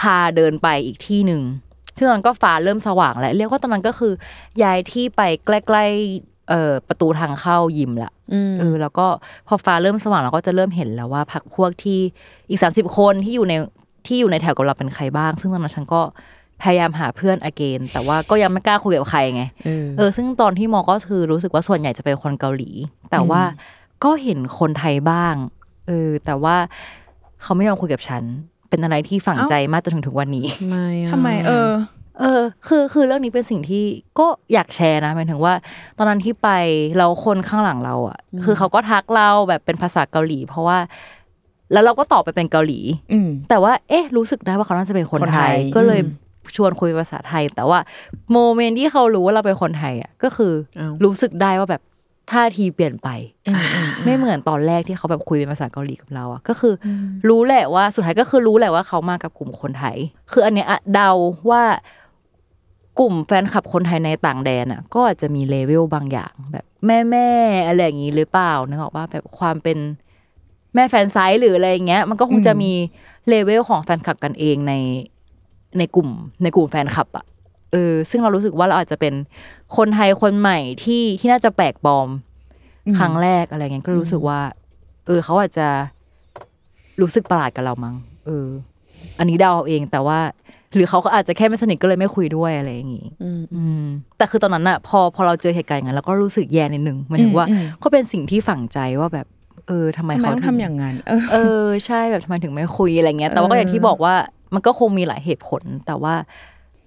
[0.00, 1.42] พาเดินไปอีกที่หนึ่ง
[1.96, 4.12] ซึ่งตอนนั้นก็ฟ้าเริ่มสว่างแล้วเรียกว่าตอนนั้นก็คือ
[4.62, 9.06] ย้ายที่ไปใกล้ๆเอ่อประตูทางเข้ายิมละอืมเออแล้วก็
[9.48, 12.00] พอฟ้าเริ่มสว่างเราก็จะเริ่มเห็นแล้วว่าพักพวกที่
[12.48, 13.54] อีกสามสิบคนที่อยู่ใน
[14.06, 16.00] ที่อยู่ในแถวกับเราเป็นใครบ้าง ซึ่งตอนนั้นฉันก็
[16.62, 19.44] พยายามหาเพื่อนอเกนแต่ว่าก็ยังไม่กล้าคุยกับใครไง
[19.96, 22.70] เออซึ่งตอนที่มอก็คือรู้สึกว่าส่วนใหญ่จะเป็นคนเกาหลี
[23.10, 23.42] แต่ว่า
[24.04, 25.34] ก็เห็นคนไทยบ้าง
[25.88, 26.56] เออ แต่ว่า
[27.42, 28.22] เขาไม่ยอมคุยกับฉัน
[28.74, 31.70] เป็นอะไรที่ฝังใจมากจนถึงถึงวันนี้ไม่อะทำไม เออ
[32.20, 33.84] เออ คือคือเรื่องนี้เป็นสิ่งที่
[34.18, 35.54] ก็อยากแชร์นะหมายถึงว่า
[35.98, 36.48] ตอนนั้นที่ไป
[36.98, 40.78] เราคนข้างหลังเราอะ คือเขาก็ทักเราแบบเป็นภาษาเกาหลี เพราะว่า
[41.72, 42.80] แล้วเราก็ตอบไปเป็นเกาหลี
[43.12, 46.22] อืมแต่ว่า เอ๊ะ รู้สึกได้ว่าเขาน่าจะเป็นคนคนไทไทยยก็เลยอืม
[46.56, 47.78] ชวนคุยภาษาไทย แต่ว่า
[48.32, 51.82] โมเมนต์ที่เขารู้ว่าเราเป็นคนไทยอะก็คืออาวรู้สึกได้ว่าแบบ
[52.32, 53.08] ท่าทีเปลี่ยนไป
[53.48, 56.88] อืมอืมไม่เหมือนตอนแรกที่เขาแบบคุยเป็นภาษาเกาหลีกับเราอะก็คืออ
[57.28, 59.96] รู้แหละว่าสุดท้ายก็คือรู้แหละว่าเขามากับกลุ่มคนไทย
[60.32, 61.10] คืออันเนี้ยอะเดา
[61.50, 61.62] ว่า
[63.00, 69.78] กลุ่มแฟนคลับคนไทยในต่างแดนอะก็อาจจะมีเลเวลบางอย่าง แบบแม่แม่ๆอะไรอย่างนี้หรือเปล่านึกออกว่าแบบความเป็น
[70.74, 72.72] แม่ fansite หรืออะไรอย่างเงี้ย มันก็คงจะมี
[73.28, 74.72] เลเวลของแฟนคลับกันเองใน
[75.78, 76.08] ในกลุ่ม
[76.42, 77.24] ในกลุ่มแฟนคลับอะ
[77.74, 79.14] เออซึ่งเรารู้สึกว่าเราอาจจะเป็น
[79.76, 82.08] คนไทยคนใหม่ที่ที่น่าจะแปลกปลอม
[82.98, 84.40] ครั้งแรกอะไรเงี้ยก็รู้สึกว่า
[85.06, 85.68] เออ เขาอาจจะ
[87.00, 87.94] รู้สึกประหลาดกับเรามั้ง
[88.26, 88.48] เออ
[89.18, 90.18] อันนี้เดาเอาเองแต่ว่า
[90.74, 93.84] หรือเขาก็อาจจะแค่ไม่สนิทก็เลยไม่คุยด้วยอะไรอย่างงี้อืมอืม
[94.16, 99.26] แต่คือตอนนั้นอะพอพอเราเจอเหตุการณ์อย่างนั้นเราก็รู้สึกแย่นิดนึงหมันถึงว่าอืมอืมก็เป็นสิ่งที่ฝังใจว่าแบบ
[99.68, 104.14] เออทำไมทำไมเขาต้องถึทำอย่างนั้นเออเออ ใช่แบบทำไมถึงไม่คุยอะไรเงี้ย แต่ว่าก็อย่างที่บอกว่า
[104.54, 106.14] มันก็คงมีหลายเหตุผล แต่ว่า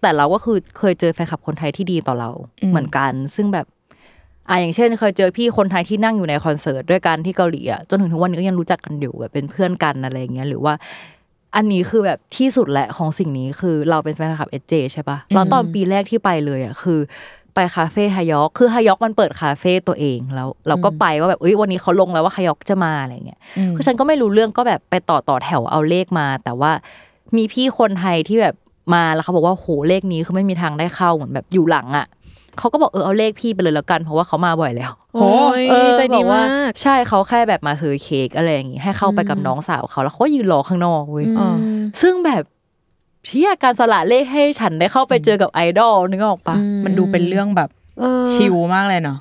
[0.02, 2.30] แต่เราก็คือเคยเจอแฟนคลับคนไทยที่ดีต่อเรา
[2.62, 3.66] อืมเหมือนกัน ซึ่งแบบ
[4.50, 10.74] อะอย่างเช่น เคยเจอพี่คนไทยที่นั่งอยู่ในคอนเสิร์ตด้วยกันที่เกาหลีอะจนถึงทุกวันนี้ก็ยังรู้จักกันอยู่แบบเป็นเพื่อนกันอะไรอย่างเงี้ยหรือว่า
[11.56, 17.00] อันนี้คือแบบที่สุดแหละของสิ่งนี้คือเราเป็นแฟนคลับเอเจใช่ปะแล้วตอนปีแรกที่ไปเลยอะคือ
[17.56, 26.72] ไปคาเฟ่ฮายอกคือฮายอกมันเปิดคาเฟ่ตัวเองแล้วเราก็ไปว่าแบบเอ้ยวันนี้เขาลงแล้วว่าฮายอกจะมาอะไรเงี้ยอืมคือฉันก็ไม่รู้เรื่องก็แบบไปต่อต่อแถวเอาเลขมา แต่ว่า
[27.38, 28.56] มีพี่คนไทยที่แบบ
[28.93, 32.08] มาแล้วเขาบอกว่าโหเลขนี้คือไม่มีทางได้เข้าเหมือนแบบอยู่หลังอะ
[32.58, 41.56] เขาก็บอกเออเอาเลขพี่ไปเลยแล้วกันเพราะว่าเขามาบ่อยแล้วโอ้ยเออใจดีบอกว่มากใช่เขาแค่แบบมาซื้อเค้กอะไรอย่างงี้ให้เข้าไปกับน้องสาวเขาแล้วเขาก็ยืนรอข้างนอกเว้ยอ่า
[42.02, 42.43] ซึ่งแบบ
[43.26, 47.69] เที่ยการสละเลขให้ฉันได้เข้าไปเจอกับไอดอลนึกออกปะมันดูเป็นเรื่องแบบ
[48.00, 49.17] เออชิลมากเลยเนาะ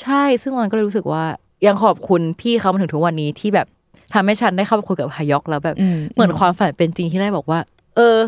[0.00, 1.24] ใช่ซึ่งมันก็เลยรู้สึกว่า
[1.66, 3.66] ยังขอบคุณพี่เขามาถึงทุกวันนี้ที่แบบ
[4.14, 7.58] ทำให้ฉันได้เข้าไปคุยกับฮายอกแล้วแบบอืมเหมือนความฝันเป็นจริงที่ได้บอกว่า
[7.96, 8.18] เออ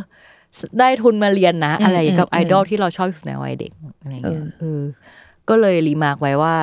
[0.80, 4.82] ได้ทุนมาเรียนนะอืมอะไรกับอืมไอดอลที่เราชอบที่สุดในวัยเด็กอะไรเงี้ยเออเออ
[5.48, 6.54] ก็เลย remark ไว้ว่า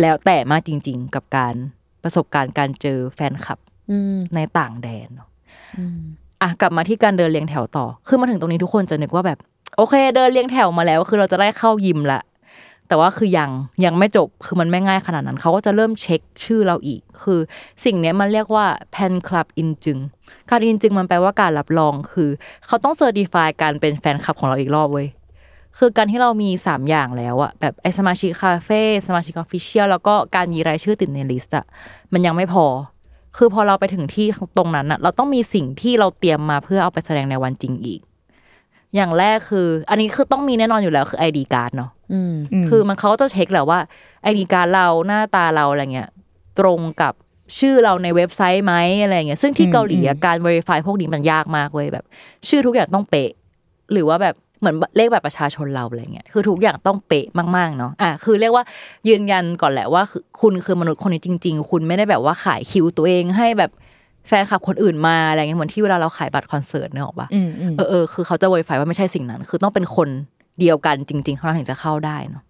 [0.00, 1.54] แล้วแต่มากจริง ๆ กับการ
[2.02, 3.58] ประสบการณ์การเจอแฟนคลับ
[3.90, 5.28] อืมในต่างแดนเนอะ
[6.42, 9.38] อะกลับมาที่การเดินเรียงแถวต่อ คือมาถึงตรงนี้ทุกคนจะนึกว่าแบบ
[9.76, 12.20] โอเค เดินเรียงแถวมาแล้ว คือเราจะได้เข้ายิมละ
[12.88, 13.50] แต่ว่าคือยัง
[13.84, 17.40] ยังไม่จบคือมันไม่ง่ายขนาดนั้น เขาก็จะเริ่มเช็คชื่อเราอีก คือ
[17.84, 19.98] สิ่งเนี้ยมันเรียกว่า 팬클럽 인증
[20.50, 22.30] การ 인증มันแปลว่าการรับรองคือ
[22.66, 25.08] เขาต้อง certify การเป็นแฟนคลับของเราอีกรอบเว้ย
[25.78, 31.64] คือการที่เรามี 3 อย่างแล้วอะแบบไอสมาชิกคาเฟ่สมาชิก official แล้วก็การมีรายชื่อติดใน list อะ
[32.12, 32.66] มันยังไม่พอ
[33.36, 38.00] คือพอเราไปถึงที่ตรงนั้นอะเราต้องมีสิ่งที่เราเตรียมมาเพื่อเอาไปแสดงในวันจริงอีก
[38.94, 43.78] อย่างแรกคือ อันนี้คือต้องมีแน่นอนอยู่แล้วคือไอดีการ์ดเนาะอืมมคือมันเขาก็จะเช็คแหละว่า
[44.22, 46.08] ไอดีการ์ดเราหน้าตาเราอะไรเงี้ย
[46.58, 47.14] ตรงกับ
[47.58, 52.04] ชื่อเราในเว็บไซต์ไหมอะไรเงี้ยซึ่งที่เกาหลีอะการ verify พวกนี้มันยากมากเว้ยแบบ
[52.48, 53.30] ชื่อทุกอย่างต้องเป๊ะ
[53.92, 58.64] หรือว่าแบบเหมือนเลขแบบประชาชนเราอะไรเงี้ยคือทุกอย่างต้องเป๊ะมากๆเนาะอะคือเรียกว่า
[59.08, 63.70] ยืนยันก่อนแหละว่าคือคุณคือมนุษย์คนนี้จริง ๆ คุณไม่ได้แบบว่าขายคิวตัวเองให้แบบ
[64.28, 70.08] แฟนคลับคนอื่นมาอะไรเงี้ยเหมือนที่เวลาเราขายบัตรคอนเสิร์ตเนี่ยหรอกปะอืมอืมเออเออคือเขาจะ verify ว่าไม่ใช่สิ่งนั้น คือต้องเป็นคน
[70.60, 72.42] เดียวกันจริงๆเท่านั้นถึงจะเข้าได้เนาะ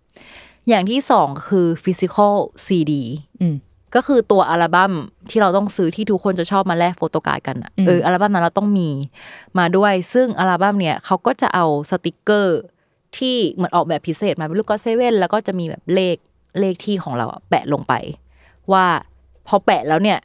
[0.69, 2.35] อย่างที่สองคือ physical
[2.67, 2.93] CD
[3.41, 3.57] อืม
[3.95, 4.93] ก็คือตัวอัลบั้ม
[5.31, 8.89] ที่เราต้องซื้อที่ทุกคนจะชอบมาแลก photocard กันอะอืมเอออัลบั้มนั้นเราต้องมี
[9.59, 12.59] มาด้วย ซึ่งอัลบั้มเนี่ยเขาก็จะเอาสติกเกอร์
[13.19, 16.17] ที่เหมือนออกแบบพิเศษมาเป็นลูกก็เซเว่นแล้วก็จะมีแบบเลข
[16.61, 17.95] เลขที่ของเราอะแปะลงไป
[18.73, 18.85] ว่า
[19.47, 20.19] พอแปะแล้วเนี่ย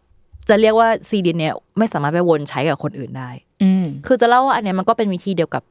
[0.49, 3.29] จะเรียกว่าซีดีเนี่ยไม่สามารถไปวนใช้กับคนอื่นได้
[3.63, 5.63] อืมคือจะเล่าว่าอันเนี้ยมันก็เป็นวิธีเดียวกับ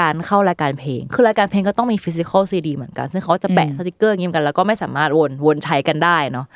[0.00, 6.46] การเข้ารายการเพลง คือรายการเพลงก็ต้องมี physical CD เหมือนกัน ซึ่งเขาจะแปะอืมสติกเกอร์อย่างนี้เหมือนกัน แล้วก็ไม่สามารถวนวนใช้กันได้เนาะ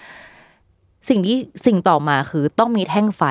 [1.08, 3.22] สิ่งที่สิ่งต่อมาคือต้องมีแท่งไฟ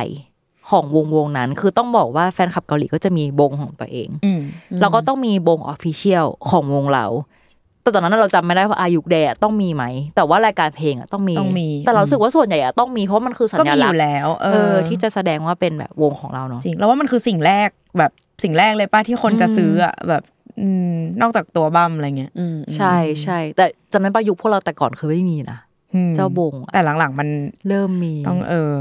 [0.70, 4.42] ของวงวงนั้น คือต้องบอกว่าแฟนคลับเกาหลีก็จะมีวงของตัวเองอืม
[4.82, 7.06] เราก็ต้องมีวง official ของวงเรา
[7.82, 9.84] แต่ตอนนั้นเราจำไม่ได้ว่าอายุแดต้องมีไหม
[10.16, 18.12] แต่ว่ารายการเพลงอะต้องมีต้องมี แต่เรารู้สึกว่าส่วนใหญ่อะต้องมีเพราะมันคือสัก็ญมีอลักษยู่ณ์แล้วเอเอออ ที่จะแสดงว่าเป็นแบบวงของเราเนาะจริงแล้วว่ามันคือสิ่งแรกแบบ
[18.44, 20.24] สิ่งแรกเลยป้าที่คนจะซื้ออะแบบ
[20.62, 25.65] อืมนอกจากตัวบัมอะไรเงี้ยอืมใช่ใช่แต่จำได้ปะยุคพวกเราแต่ก่อนคือไม่มีนะอืม
[26.16, 27.28] เจ้าบงอะแต่หลังๆ มัน
[27.68, 28.78] เริ่มมีต้องเออ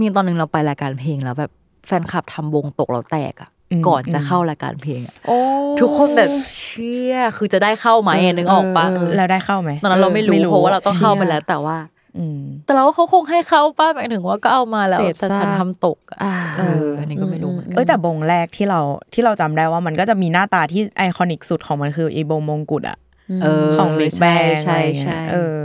[0.00, 1.50] มีตอนหนึงเราไปรายการเพลงแล้วแบบ
[1.86, 5.38] แฟนคลับทำวงตกเราแตกอะอืมก่อนจะอืมเข้ารายการเพลงอะโอ้
[5.80, 11.76] ทุกคนแบบเชี่ยคือจะได้เข้าไหมอะนึกออกปะเออแล้วได้เข้าไหมตอนนั้นเราไม่รู้เพราะว่าเราต้องเข้าไปแล้วแต่ว่า
[12.18, 18.80] อืมแต่เราว่าเขาคงให้เข้าป้าหมายถึงว่าก็เอามาแล้วเศษแต่ฉันซากทำตกอะอ่าเอออันนี้ก็ไม่รู้เหมือนกันเอ้ยแต่บงแรกที่เรา
[19.14, 22.98] ที่เราจำได้ว่ามันก็จะมีหน้าตาที่ไอคอนิกสุดของมันคือไอีบงมงกุฎอะ
[23.42, 25.64] เออของ Big ใช่ Bang ใช่อะไรเงี้ใช่ยเออ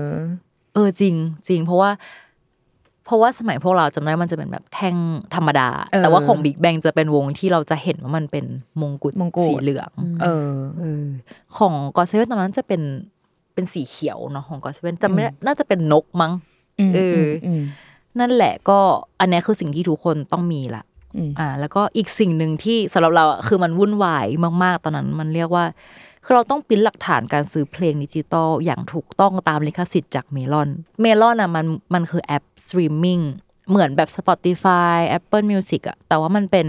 [0.75, 1.15] เออจริง
[1.47, 1.91] จริง เพราะว่า
[3.05, 4.95] เพราะว่าสมัยพวกเราจำได้มันจะเป็นแบบแท่ง
[5.35, 8.45] ธรรมดาเออแต่ว่าของ BIGBANG จะเป็นวงที่เราจะเห็นว่ามันเป็น
[8.81, 9.91] มงกุฎมงกุฎสีเหลือง
[10.23, 11.05] เออเออ
[11.57, 12.81] ของ GOT7ตอนนั้นจะเป็น
[13.53, 16.31] เป็นสีเขียวเนาะของ GOT7จำไม่ได้น่าจะเป็นนกมั้ง
[16.79, 17.61] อืมเอออม
[18.19, 18.79] นั่นแหละก็
[19.19, 20.83] อันเนี้ยคือสิ่งที่ทุกคนต้องมีละ
[21.17, 24.27] อืมอ่า แล้วก็อีกสิ่งหนึ่งที่สำหรับเราอะคือมันวุ่นวาย
[24.63, 25.65] มาก ๆ ตอนนั้น มันเรียกว่า
[26.25, 30.69] คือเราต้องปริ้นหลักฐานการซื้อเพลงดิจิตอลอย่างถูกต้องตามลิขสิทธิ์จากเมลอน
[31.01, 33.19] เมลอนอะมันมันคือแอปสตรีมมิ่ง
[33.69, 36.67] เหมือนแบบ Spotify Apple Music อะแต่ว่ามันเป็น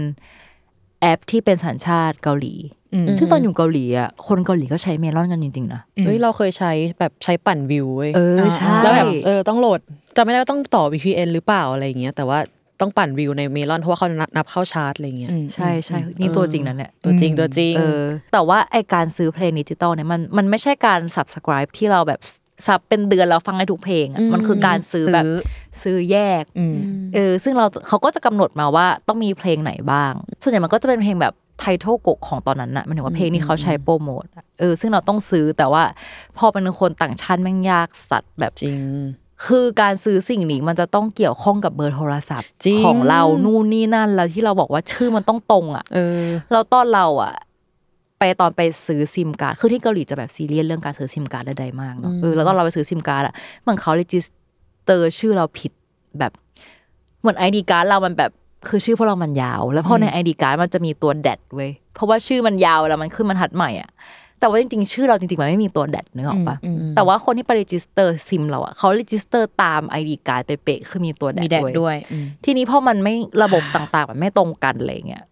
[1.01, 2.53] แอปที่เป็นสัญชาติเกาหลี
[2.93, 9.79] อืมซึ่งตอนอยู่เกาหลีอะคนเกาหลีก็ใช้เมลอนกันจริงๆนะเฮ้ยเราเคยใช้แบบใช้ปั่นวิวเว้ยเออใช่แล้วแบบเออต้องโหลด
[10.15, 12.39] จำไม่ได้ว่าต้องต่อ VPN หรือเปล่าอะไรอย่างเงี้ยแต่ว่า
[12.81, 22.19] ต้องปั่นวิวในเมลอนเพราะว่าเขานับนับเข้าชาร์ตอะไรเงี้ยอืมใช่ใช่นี่ตัวจริงนะเนี่ยตัวจริงตัวจริงเออแต่ว่าไอ้การซื้อเพลงดิจิตอลเนี่ยมันมันไม่ใช่การ subscribe ที่เราแบบ
[22.65, 25.25] ซับเป็นเดือนแล้วฟังได้ทุกเพลงอะมันคือการซื้อแบบ
[25.83, 26.77] ซื้อแยกอืม
[27.15, 35.83] เออซึ่งเราเขาก็จะกำหนดมาว่าต้องมีเพลงไหนบ้าง ส่วนใหญ่มันก็จะเป็นเพลงแบบไททอลกกของตอนนั้นน่ะหมันถึงว่าเพลงที่เขาใช้โปรโมทอะเออซึ่งเราต้องซื้อแต่ว่า
[36.37, 38.79] พอเป็นคนต่างชาติแม่งยากสัตว์แบบจริง
[39.45, 47.33] คือการซื้อสิ่งนี้มันจะต้องเกี่ยวข้องกับเบอร์โทรศัพท์จริงของเรานู่นนี่นั่นแล้วที่เราบอกว่าชื่อมันต้องตรงอะเออเราตอนเราอะ
[48.19, 55.71] ไปตอนไปซื้อซิมการ์ดคือที่เกาหลีจะแบบซีเรียสเรื่องการซื้อซิมการ์ดใดๆมากเนาะเออแล้วตอนเราไปซื้อซิมการ์ดอะเหมือนเขา register ชื่อเราผิด
[56.19, 56.31] แบบ
[57.21, 58.31] เหมือน ID card เรามันแบบ
[58.67, 63.89] คือชื่อพวกเรามันยาว แล้วพอใน ID card มันจะมีตัว dash เว้ยเพราะว่าชื่อมันยาวแล้วมันขึ้นบรรทัดใหม่อะ
[64.39, 75.23] แต่ว่าจริงๆ ชื่อเราจริงๆ มันไม่มีตัว dash นึกออกปะอืมอืมแต่ว่าคนที่ไป register ซิมเราอะเขา register ตาม ID card เป๊ะๆคือมีตัวแดมีดแดดด้วยด้วยอืมทีนี้พอมันไม่ระบบต่างๆ มันไม่ตรงกันอะไรเงี้ย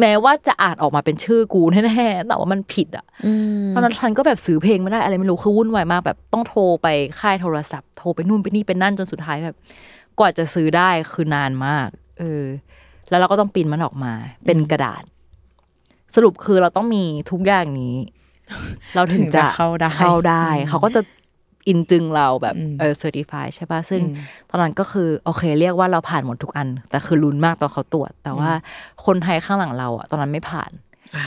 [0.00, 3.06] แม้ว่าจะอ่านออกมาเป็นชื่อกูแน่ๆแต่ว่ามันผิดอะ
[3.74, 6.88] ตอนนั้นฉันก็แบบซื้อเพลงไม่ได้อะไรไม่รู้คือวุ่นวายมากแบบต้องโทรไป
[7.20, 9.56] ค่ายโทรศัพท์โทรไปนู่นไปนี่ไปนั่นจนสุดท้ายแบบ
[10.18, 12.44] กว่าจะซื้อได้คือนานมาก เออ
[13.10, 14.12] แล้วเราก็ต้องปริ้นมันออกมา
[14.46, 15.02] เป็นกระดาษ
[16.14, 17.96] สรุปคือเราต้องมีทุกอย่างนี้
[18.94, 21.00] เราถึงถึงจะจะเข้าได้เข้าได้ เขาก็จะ
[21.68, 28.50] อินจึงเราแบบอืมเออเซอร์ติฟายใช่ปะซึ่งอืมตอนนั้นก็คือ โอเค เรียกว่าเราผ่านหมดทุกอัน แต่คือลุ้นมากตอนเขาตรวจ แต่ว่า
[29.06, 30.70] คนไทยข้างหลังเราอะตอนนั้นไม่ผ่าน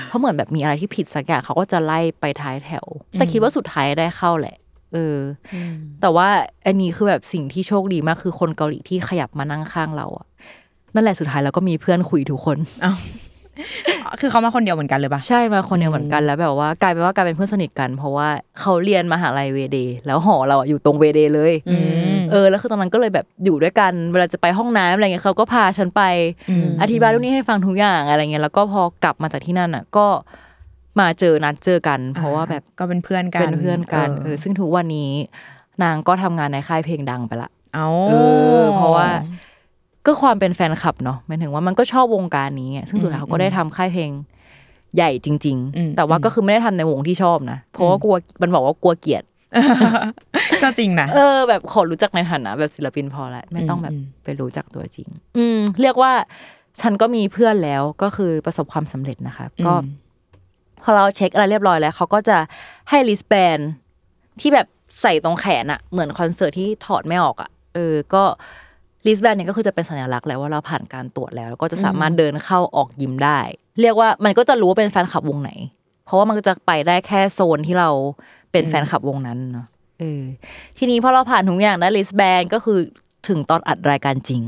[0.08, 4.58] เพราะเหมือนแบบมีอะไรที่ผิดสักอย่างเขาก็จะไล่ไปท้ายแถว แต่คิดว่าสุดท้ายได้เข้าแหละ
[4.94, 5.18] เออ
[5.54, 5.56] อ
[6.02, 6.28] แต่ว่า
[6.66, 10.28] อันนี้คือแบบสิ่งที่โชคดีมากคือคนเกาหลีที่ขยับมานั่งข้างเราอะ
[10.94, 12.58] นั่นแหละสุดท้ายเราก็มีเพื่อนคุยทุกคน
[14.20, 18.28] คือเขามาคนเดียวเหมือนกันเลยปะใช่มาคนเดียวเหมือนกันแล้วแบบว่ากลายเป็นว่ากลายเป็นเพื่อนสนิทกัน เพราะว่า
[18.60, 21.54] เขาเรียนมหาลัยเวเดแล้วหอเราอะอยู่ตรงเวเดเลย
[22.16, 26.02] มเออแล้วคือตอนนั้นก็เลยแบบอยู่ด้วยกันเวลาจะไปห้องน้ำอะไรเงี้ยเขาก็พาฉันไป
[26.50, 30.08] อืมอธิบายเรื่องนี้ให้ฟังทุกอย่างอะไรเงี้ยแล้วก็พอกลับมาจากที่นั่นอะก็
[31.00, 35.12] มาเจอนัดเจอกัน เพราะว่าแบบก็เป็นเพื่อนกันเป็นเพื่อนกันเออซึ่งทุกวันนี้
[35.84, 38.14] นางก็ทำงานในค่ายเพลงดังไปละเอาเอ
[38.62, 39.08] อเพราะว่า
[40.06, 44.12] ก็ความเป็นแฟนคลับเนาะหมายถึงว่ามันก็ชอบวงการนี้อะซึ่งสุดท้ายเขาก็ได้ทำค่ายเพลง
[44.96, 49.24] ใหญ่จริงอืมๆแต่ว่าก็คือไม่ได้ทำในวงที่ชอบนะ เพราะว่ากลัวมันบอกว่ากลัวเกลียด
[50.64, 56.12] ก็จริงนะเออ แบบขอรู้จักในฐานะแบบศิลปินพอละไม่ต้องแบบอืมไปรู้จักตัวจริง อืม เรียกว่า
[56.82, 59.74] ฉันก็มีเพื่อนแล้วก็คือประสบความสำเร็จนะคะ ก็
[60.84, 62.38] พอเราเช็คอะไรเรียบร้อยแล้วเขาก็จะ
[62.90, 63.60] ให้ wristband
[64.40, 64.68] ที่แบบ
[65.02, 68.24] ใส่ตรงแขนอะเหมือนคอนเสิร์ตที่ถอดไม่ออกอะเออ ก็
[69.06, 73.40] wristband เนี่ยก็คือจะเป็นสัญลักษณ์แล้วว่าเราผ่านการตรวจแล้วแล้ว ก็จะสามารถเดินเข้าออกยิมได้
[73.82, 75.52] เรียกว่ามันก็จะรู้ว่าเป็นแฟนคลับวงไหน
[76.06, 77.90] เพราะว่ามันก็จะไปได้แค่โซนที่เรา
[78.52, 79.68] เป็นแฟนคลับวงนั้นเนาะ
[80.00, 80.22] เออ
[80.78, 82.80] ทีนี้พอเราผ่านทุกอย่างได้ wristband ก็คือ
[83.28, 84.42] ถึงตอนอัดรายการจริง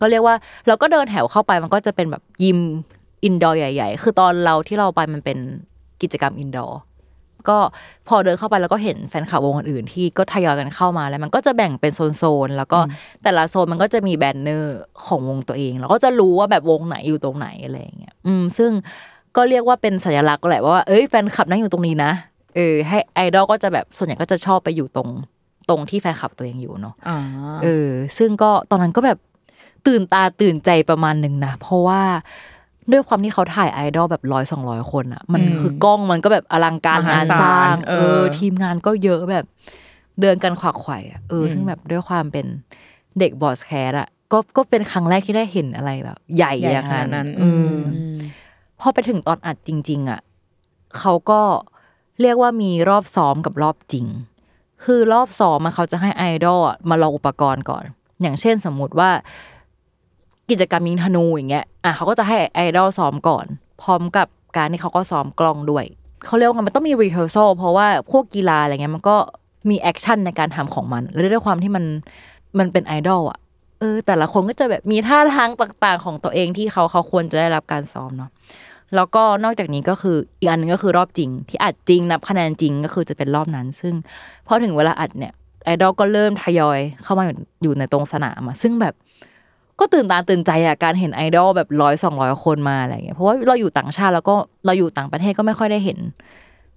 [0.00, 2.58] ก็เรียกว่าเราก็เดินแถวเข้าไปมันก็จะเป็นแบบยิม
[3.24, 5.38] indoor ใหญ่ ๆ คือตอนเราที่เราไปมันเป็น
[6.02, 6.78] กิจกรรม indoor
[7.48, 7.58] ก็
[8.08, 12.78] พอเดินเข้าไปแล้วก็เห็นแฟนคลับวงอื่นๆที่ก็ทยอยกันเข้ามาแล้ว มันก็จะแบ่งเป็นโซนๆแล้วก็
[13.22, 18.70] แต่ละโซนมันก็จะมี bannerของวงตัวเอง แล้วก็จะรู้ว่าแบบวงไหนอยู่ตรงไหนอะไรอย่างเงี้ยอืมซึ่ง
[19.36, 22.12] ก็เรียกว่าเป็นสัญลักษณ์แหละว่าเอ้ยแฟนคลับนั่งอยู่ตรงนี้นะ
[22.56, 25.08] เออให้ไอดอลก็จะแบบส่วนใหญ่ก็จะชอบไปอยู่ตรง
[25.68, 27.18] ตรงที่แฟนคลับตัวเองอยู่เนาะอ่า
[27.62, 29.18] เออ ซึ่งก็ตอนนั้นก็แบบ
[29.86, 32.00] ตื่นตาตื่นใจประมาณหนึ่งนะ เพราะว่า
[32.92, 39.44] ด้วยความที่เขาถ่ายไอดอลแบบร้อยสองร้อยคนอะ มันอืมคือกล้องมันก็แบบอลังการมหางานศาลสร้างเอเอออ ทีมงานก็เยอะแบบ
[40.20, 42.46] เดินกันขวักไขว่อะเอออมซึ่งแบบด้วยความเป็น
[43.18, 48.18] เด็ก broadcast อะก็ก็เป็นครั้งแรกที่ได้เห็นอะไรแบบ ใหญ่ใหญ่อย่างขนานั้ดนนั้นอืมอืม
[48.80, 50.20] พอไปถึงตอนอัดจริง ๆ อะ
[50.98, 51.40] เขาก็
[52.20, 54.06] เรียกว่ามีรอบซ้อมกับรอบจริง
[54.84, 57.84] คือรอบซ้อมอะเขาจะให้ไอดอลอะมาลองอุปกรณ์ก่อน
[58.20, 59.10] อย่างเช่นสมมุติว่า
[60.50, 63.46] กิจกรรมยิงธนูอย่างเงี้ยอะเขาก็จะให้ไอดอลซ้อมก่อน
[63.82, 65.84] พร้อมกับการที่เขาก็ซ้อมกล้องด้วย
[66.26, 69.16] เขาเรียกว่ามันต้องมี rehearsal เพราะว่าพวกกีฬาอะไรเงี้ยมันก็
[69.70, 71.84] มี action ในการทำของมันแล้วด้วยความที่มัน
[72.58, 73.38] มันเป็นไอดอลอะ
[73.80, 78.30] เออแต่ละคนก็จะแบบมีท่าทางต่างๆ ของตัวเองที่เขาเขาควรจะได้รับการซ้อมเนาะ
[78.96, 83.94] แล้วก็นอกจากนี้ก็คืออีกอันหนึ่งก็คือรอบจริง ที่อัดจริงนับคะแนนจริงก็คือจะเป็นรอบนั้น ซึ่ง
[84.46, 85.32] พอถึงเวลาอัดเนี่ย
[85.64, 87.24] ไอดอลก็เริ่มทยอยเข้ามา
[87.62, 88.94] อยู่ในตรงสนามอะซึ่งแบบ
[89.80, 94.34] ก็ตื่นตาตื่นใจอะการเห็นไอดอลแบบร้อยสองร้อยคนมาอะไรเงี้ยเพราะว่าเราอยู่ต่างชาติแล้วก็
[94.66, 95.98] เราอยู่ต่างประเทศก็ไม่ค่อยได้เห็น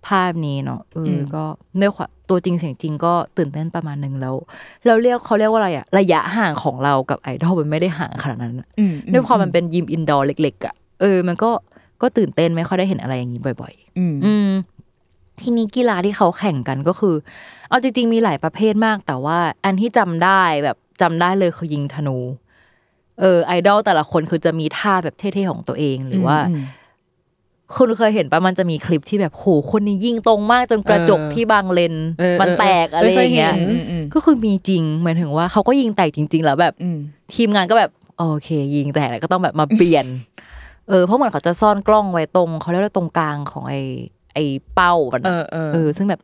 [0.07, 1.43] ภาพนี้เนาะเอออมก็
[1.81, 4.35] ด้วยความตัวจริงเสียงจริงก็ตื่นเต้นประมาณหนึ่งแล้ว
[4.85, 11.51] เราเรียกเขาเรียกว่าอะไรอะระยะห่างของเรากับไอดอลมันไม่ได้ห่างขนาดนั้นอะอืมด้วยความมันเป็นยิมอินดอร์เล็ก ๆอะเออ มันก็
[12.01, 14.49] ก็ตื่นเต้นไม่ค่อยได้เห็นอะไรอย่างนี้บ่อยอืมๆอืม
[15.41, 17.15] ทีนี้กีฬาที่เขาแข่งกันก็คือ
[17.69, 22.17] เอาจริงๆมีหลายประเภทมากแต่ว่า อันที่จำได้แบบจำได้เลยคือยิงธนู
[23.21, 26.63] เออไอดอลแต่ละคนคือจะมีท่าแบบเท่ๆของตัวเองหรือว่าอืม
[27.77, 36.99] คุณเคยเห็นปะมันจะมีคลิปที่แบบโหคนนี้ยิงตรงมากจนกระจกเออที่บางเลนเออมันแตกเอออะไรอย่างเงี้ยเคยเห็นอืมอืมก็คือมีจริงหมายถึงว่าเขาก็ยิงแตกจริง ๆ แล้วแบบอืม
[37.33, 40.05] ทีมงานก็แบบโอเค ยิงแตกแล้วก็ต้องแบบมาเปลี่ยน
[40.89, 43.75] เออเพราะเหมือนเขาจะซ่อนกล้องไว้ตรงเขาเรียกว่าตรงกลางของไอ
[44.33, 44.39] ไอ
[44.73, 46.21] เป้ามันเออะอเออเออซึ่งแบบ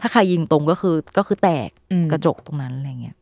[0.00, 3.16] ถ้าใครยิงตรงก็คือก็คือแตกอืมกระจกตรงนั้นอะไรเงี้ย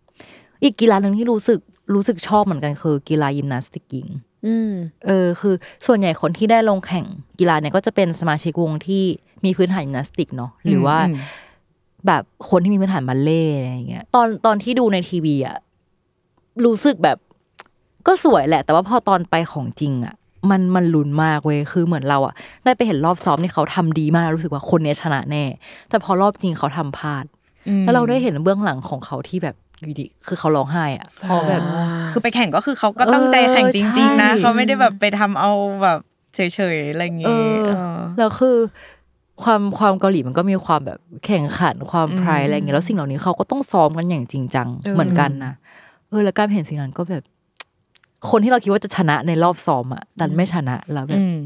[0.62, 1.60] อีกกีฬาหนึ่งที่รู้สึก
[1.94, 4.08] รู้สึกชอบเหมือนกันคือกีฬายิมนาสติกหญิง
[4.46, 4.72] อืม
[5.06, 5.54] เออคือ
[5.86, 7.04] ส่วนใหญ่คนที่ได้ลงแข่ง
[7.38, 9.02] กีฬาเนี่ยก็จะเป็นสมาชิกวงที่
[9.44, 11.16] มีพื้นฐานยิมนาสติกเนาะหรือว่าอืม
[12.06, 15.56] แบบคนที่มีพื้นฐานบัลเล่ต์อะไรอย่างเงี้ยตอนตอนที่ดูในทีวีอะ
[16.64, 17.18] รู้สึกแบบ
[18.06, 20.14] ก็สวยแหละ แต่ว่าพอตอนไปของจริงอะ
[20.50, 25.44] มันมันลุ้นมากเว้ยคือเหมือนเราอะได้ไปเห็นรอบซ้อมนี่เขาทำดีมากรู้สึกว่าคนเนี้ยชนะแน่
[25.88, 27.24] แต่พอรอบจริงเขาทำพลาด
[27.82, 31.62] แล้วเราได้เห็นเบื้องหลังของเขาที่แบบ อยู่ดีคือเขาร้องไห้อะเพราะแบบ
[32.12, 35.98] คือไปแข่งก็คือเขาก็ตั้งใจแข่งจริง ๆ นะเออใช่เขาไม่ได้แบบไปทำเอาแบบ
[36.34, 36.40] เฉ
[36.74, 38.56] ยๆอะไรอย่างเอเงี้ยอเออแล้วคือ
[39.42, 45.52] ความความเกาหลีมันก็มีความแบบแข่งขันความไพรอะไรอย่างเงี้ยแล้วสิ่งเหล่านี้เขาก็ต้องซ้อมกันอย่างจริงจังเออเหมือนกันนะ
[46.08, 47.24] เออแล้วการเห็นสิ่งนั้นก็แบบ
[48.30, 51.38] คนที่เราคิดว่าจะชนะในรอบซ้อมอะดันไม่ชนะแล้วแบบอืม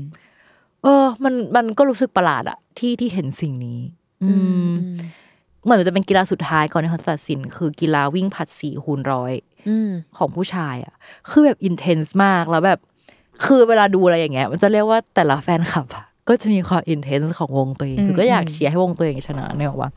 [0.83, 3.79] เออ มันมันก็รู้สึกประหลาดอะที่ที่เห็นสิ่งนี้
[4.23, 4.35] อื
[4.71, 4.73] ม
[5.65, 9.33] เหมือนจะเป็นกีฬาสุดท้ายก่อนที่เขาจะตัดสิน คือกีฬาวิ่งผลัดสี่คูณร้อย
[9.69, 10.95] อืมของผู้ชายอะ
[11.31, 12.79] คือแบบอินเทนส์มากแล้วแบบ
[13.45, 19.91] คือเวลาดูอะไรอย่างเงี้ย มันจะเรียกว่าแต่ละแฟนคลับอะก็จะมีความอินเทนส์ของวงตัวเองคือก็อยากเชียร์ให้วงตัวเองชนะเนี่ยหรอกว่า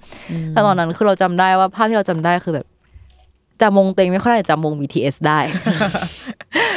[0.49, 2.67] แต่ตอนนั้นคือเราจำได้ว่าภาพที่เราจำได้คือแบบ
[3.61, 5.39] จำวงตัวเองไม่ค่อยได้จำวง BTS ได้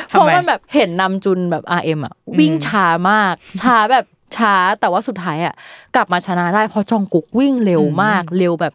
[0.09, 4.05] เพทำไมราะมันแบบเห็นนำจุนแบบ RM อะวิ่งช้ามากช้าแบบ
[4.37, 5.55] ช้าแต่ว่าสุดท้ายอะ
[5.97, 8.73] กลับมาชนะได้เพราะจองกุกวิ่งเร็วมากเร็วแบบ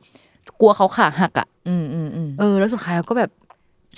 [0.61, 3.31] กลัวเขาขาหักอะอืมอืมอืมเออ แล้วสุดท้ายก็แบบ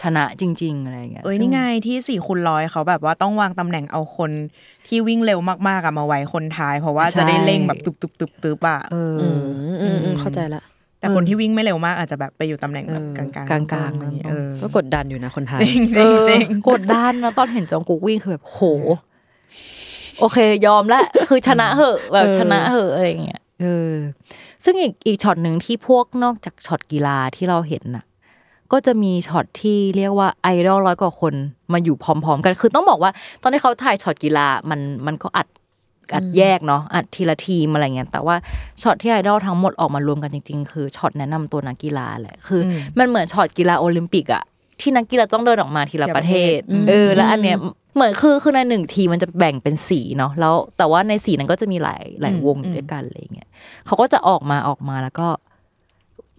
[0.01, 4.31] ชนะจริง ๆ อะไรอย่างเงี้ยเอ้ยนี่ไงที่สี่คูณร้อยเขาแบบว่าต้องวางตำแหน่งเอาคน
[4.87, 9.39] ที่วิ่งเร็วมากๆอะมาไว้คนท้าย เพราะว่าจะได้เร่งแบบตุบตุบตุบตุบอะเอออืม
[9.81, 10.61] อืมอืมเข้าใจละ
[10.99, 18.59] แต่คนที่วิ่งไม่เร็วมากอาจจะแบบไปอยู่ตำแหน่งแบบเออกลางกลางกลางๆอะไรอย่างเงี้ยเอเอออก็กดดันอยู่นะคนไทยจริงจริงจริงเออกดดันนะตอนเห็นจองกุกวิ่งคือแบบโห
[20.21, 23.93] โอเคยอมละคือชนะเหอะแบบเออชนะเหอะอะไรอย่างเงี้ยเออ
[24.63, 28.05] ซึ่งอีกอีกช็อตหนึ่งที่พวกนอกจากช็อตกีฬาที่เราเห็นน่ะ
[28.71, 31.33] ก็จะมีช็อตที่เรียกว่าไอดอลร้อยกว่าคน
[31.73, 35.47] มาอยู่พร้อม ๆ กัน คือต้องบอกว่า ตอนที่เขาถ่ายช็อตกีฬามันมันก็อัด
[36.15, 38.35] อัดแยกเนาะอัดทีละทีมอะไรเงี้ยแต่ว่า
[38.81, 44.43] ช็อตที่ไอดอลทั้งหมดออกมารวมกันจริง ๆ คือช็อตแนะนำตัวนักกีฬาแหละคืออมันเหมือนช็อตกีฬาโอลิมปิกอะ
[44.79, 47.57] ที่นักกีฬาต้องเดินออกมาทีละประเทศ เออ แล้วอันเนี้ย
[47.95, 53.49] เหมือนคือคือในหนึ่งทีมมันจะแบ่งเป็นสีเนาะแล้ว แต่ว่าในสีนั้นก็จะมีหลายหลายวงด้วยกันอะไรเงี้ย
[53.85, 55.27] เขาก็จะออกมาออกมาแล้วก็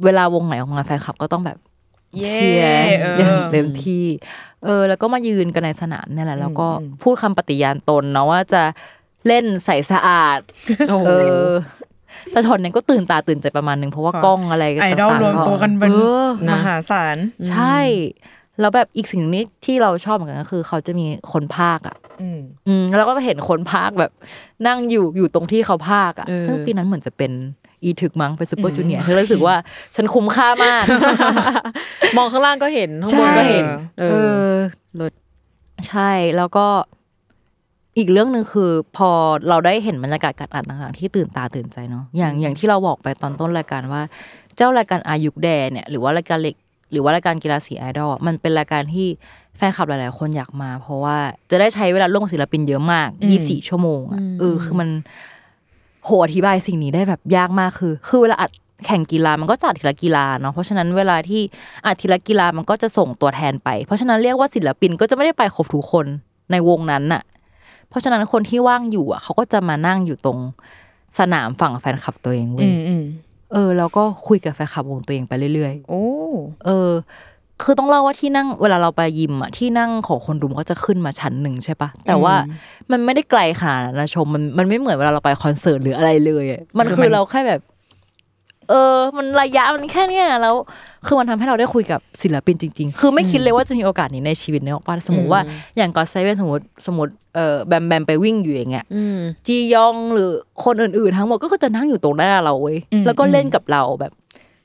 [0.05, 1.59] เวลาวงไหนออกมาแฟนคลับก็ต้องแบบ
[2.16, 4.05] เย้เชียร์เอออย่างเต็มที่
[4.64, 6.66] เออ แล้วก็มายืนกันในสนามเนี่ยแหละ แล้วก็
[7.03, 8.62] พูดคำปฏิญาณตนเนาะว่าจะ
[9.27, 10.38] เล่นใส่สะอาด
[10.88, 11.11] โอ้โหเอ
[11.45, 11.47] อ
[12.31, 17.16] แต่ช็อตนั้นก็ตื่นตาตื่นใจประมาณนึงเพราะว่ากล้องอะไรไอดอลต่างๆรวมตัวกันเป็นเออมหาศาล
[17.51, 17.79] ใช่
[18.61, 24.11] แล้วแบบอีกสิ่งหนึ่งที่เราชอบเหมือนกันก็คือ เขาจะมีคนพากย์อะอืมอืมแล้วก็จะเห็นคนพากย์แบบ
[24.66, 27.33] นั่งอยู่อยู่ตรงที่เขาพากย์อะเออซึ่งปีนั้นเหมือนจะเป็น
[27.83, 29.57] อีทึกมั้งเป็นซูเปอร์จูเนียร์เธอรู้สึกว่า
[29.95, 30.85] ฉันคุ้มค่ามาก
[32.16, 33.64] มองข้างล่างก็เห็นข้างบนใช่ก็เห็น
[33.99, 34.55] เอเอออ
[34.97, 35.12] เลิศ
[35.88, 36.66] ใช่แล้วก็
[37.99, 39.11] อีกเรื่องหนึ่งคือพอ
[39.49, 44.03] เราได้เห็นบรรยากาศการอ่านต่างๆที่ตื่นตาตื่นใจเนาะอย่างอย่างที่เราบอกไปตอนต้นรายการว่า
[44.57, 46.55] เจ้ารายการอายุกแดเนี่ยหรือว่ารายการเล็ก
[46.90, 49.09] หรือว่ารายการกีฬาสีไอดอลมันเป็นรายการที่
[49.57, 51.16] แฟนคลับหลาย ๆ คนอยากมา เพราะว่า
[51.51, 54.88] จะได้ใช้เวลาร่วมกับศิลปินเยอะมากยี่สิบสี่ชั่วโมงอะเออคือมัน
[56.05, 58.51] โหอธิบายสิ่งนี้ได้แบบยากมากคือ คือเวลาอัด
[58.87, 61.42] แข่งกีฬามันก็จัดทีละกีฬาเนาะเพราะฉะนั้นเวลาที่
[61.87, 66.07] อัดทีละกีฬามันก็จะส่งตัวแทนไป เพราะฉะนั้นเรียกว่าศิลปินก็จะไม่ได้ไปครบทุกคน
[66.51, 67.22] ในวงนั้นน่ะ
[67.88, 70.38] เพราะฉะนั้นคนที่ว่างอยู่อะเขาก็จะมานั่งอยู่ตรง
[71.18, 73.05] สนามฝั่งแฟนคลับตัวเองเว้อืยมอืม
[73.53, 76.91] เออแล้วก็คุยกับแฟนคลับวงตัวเองไปเรื่อยโอ้ๆเออ
[77.63, 82.35] คือต้องเล่าว่าที่นั่งเวลาเราไปยิมอะที่นั่งของคนดูมันก็จะขึ้นมาชั้นหนึ่งใช่ปะแต่ว่า
[82.91, 87.61] มันไม่ได้ไกลขนาดนั้นนะชมมันมันไม่เหมือนเวลาเราไปคอนเสิร์ตหรืออะไรเลยอะมันคือเราแค่แบบ
[88.70, 90.57] เออ มันระยะมันแค่เนี้ยแล้ว
[91.07, 95.40] คือมันทำให้เราได้คุยกับศิลปินจริง ๆ คือไม่คิดเลยว่าจะมีโอกาสนี้ในชีวิตเนอะป้าสมมติว่า
[95.76, 100.31] อย่างกอดไซเวนสมมติสมมติเออแบมแบมไปวิ่งอยู่อย่างเงี้ยอืมจียองหรือ
[100.64, 104.12] คนอื่นๆ ทั้งหมดก็คือจะนั่งอยู่ตรงหน้าเราเว้ยแล้วก็เล่นกับเราแบบ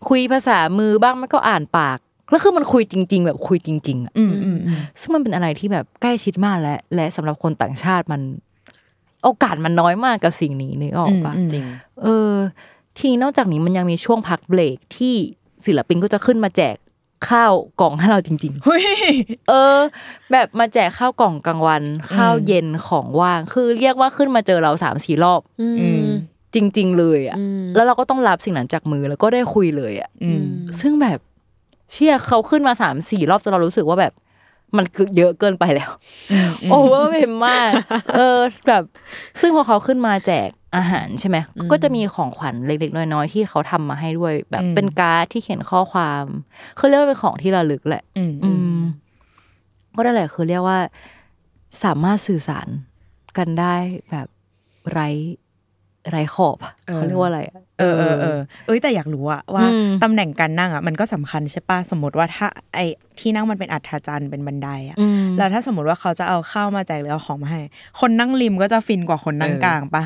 [0.09, 1.97] คุยภาษามือบ้างไม่ก็อ่านปาก
[2.29, 8.21] แล้วคือมันคุยจริง ๆ แบบคุยจริง ๆอะอืมอืมอืมซึ่งมันเป็นอะไรที่แบบใกล้ชิดมากและและสำหรับคนต่างชาติมัน
[9.23, 11.65] โอกาสมันน้อยมากกับสิ่งนี้นึกออกปะจริง
[12.03, 12.31] เออ
[12.97, 15.15] ทีนี้นอกจากนี้มันยังมีช่วงพักเบรกที่
[15.65, 16.75] ศิลปินก็จะขึ้นมาแจก
[17.29, 19.77] ข้าวกล่องให้เราจริงเฮ้ยๆเออ
[20.31, 21.83] แบบมาแจกข้าวกล่องกลางวัน
[22.13, 26.05] ข้าวเย็นของว่าง คือเรียกว่าขึ้นมาเจอเราสามสี่รอบอืมอืม
[26.53, 30.43] จริง ๆ เลยอะอืมแล้วเราก็ต้องรับสิ่งนั้นจากมือแล้วก็ได้คุยเลยอะอืม
[30.79, 31.19] ซึ่งแบบ
[31.93, 34.13] เชี่ยเขาขึ้นมาสามสี่รอบจนเรารู้สึกว่าแบบ
[34.77, 35.91] มันคือเยอะเกินไปแล้ว
[36.71, 37.71] overwhelm มาก
[38.17, 38.83] เออแบบ
[39.41, 41.37] ซึ่งพอเขาขึ้นมาแจก อาหารใช่ไหม
[41.71, 46.25] ก็จะมีของขวัญเล็กๆ น้อยๆ ที่เขาทำมาให้ด้วย แบบอืมเป็นการ์ดที่เขียนข้อความ
[46.77, 48.79] เขาเรียกว่าเป็นของที่ระลึกแหละอืมอืม
[49.95, 50.79] ก็ได้แหละคือเรียกว่า
[51.83, 52.67] สามารถสื่อสาร
[53.37, 53.75] กันได้
[54.11, 54.27] แบบ
[54.91, 55.09] ไร้
[56.09, 62.85] ไร้ขอบอะเขาเรียกว่าอะไรอะเออเออเออเอ้ยแต่อยากรู้อะว่าอืมตำแหน่งการนั่งอะมันก็สำคัญใช่ปะสมมติว่าถ้าไอ้
[63.19, 67.61] ที่นั่งมันเป็นอัฐจันทร์เป็นบันไดอะอืมแล้วถ้าสมมติว่าเขาจะเอาข้าวมาแจกหรือเอาของมาให้
[67.99, 70.03] คนนั่งริมก็จะฟินกว่าคนนั่งเออกลางปะ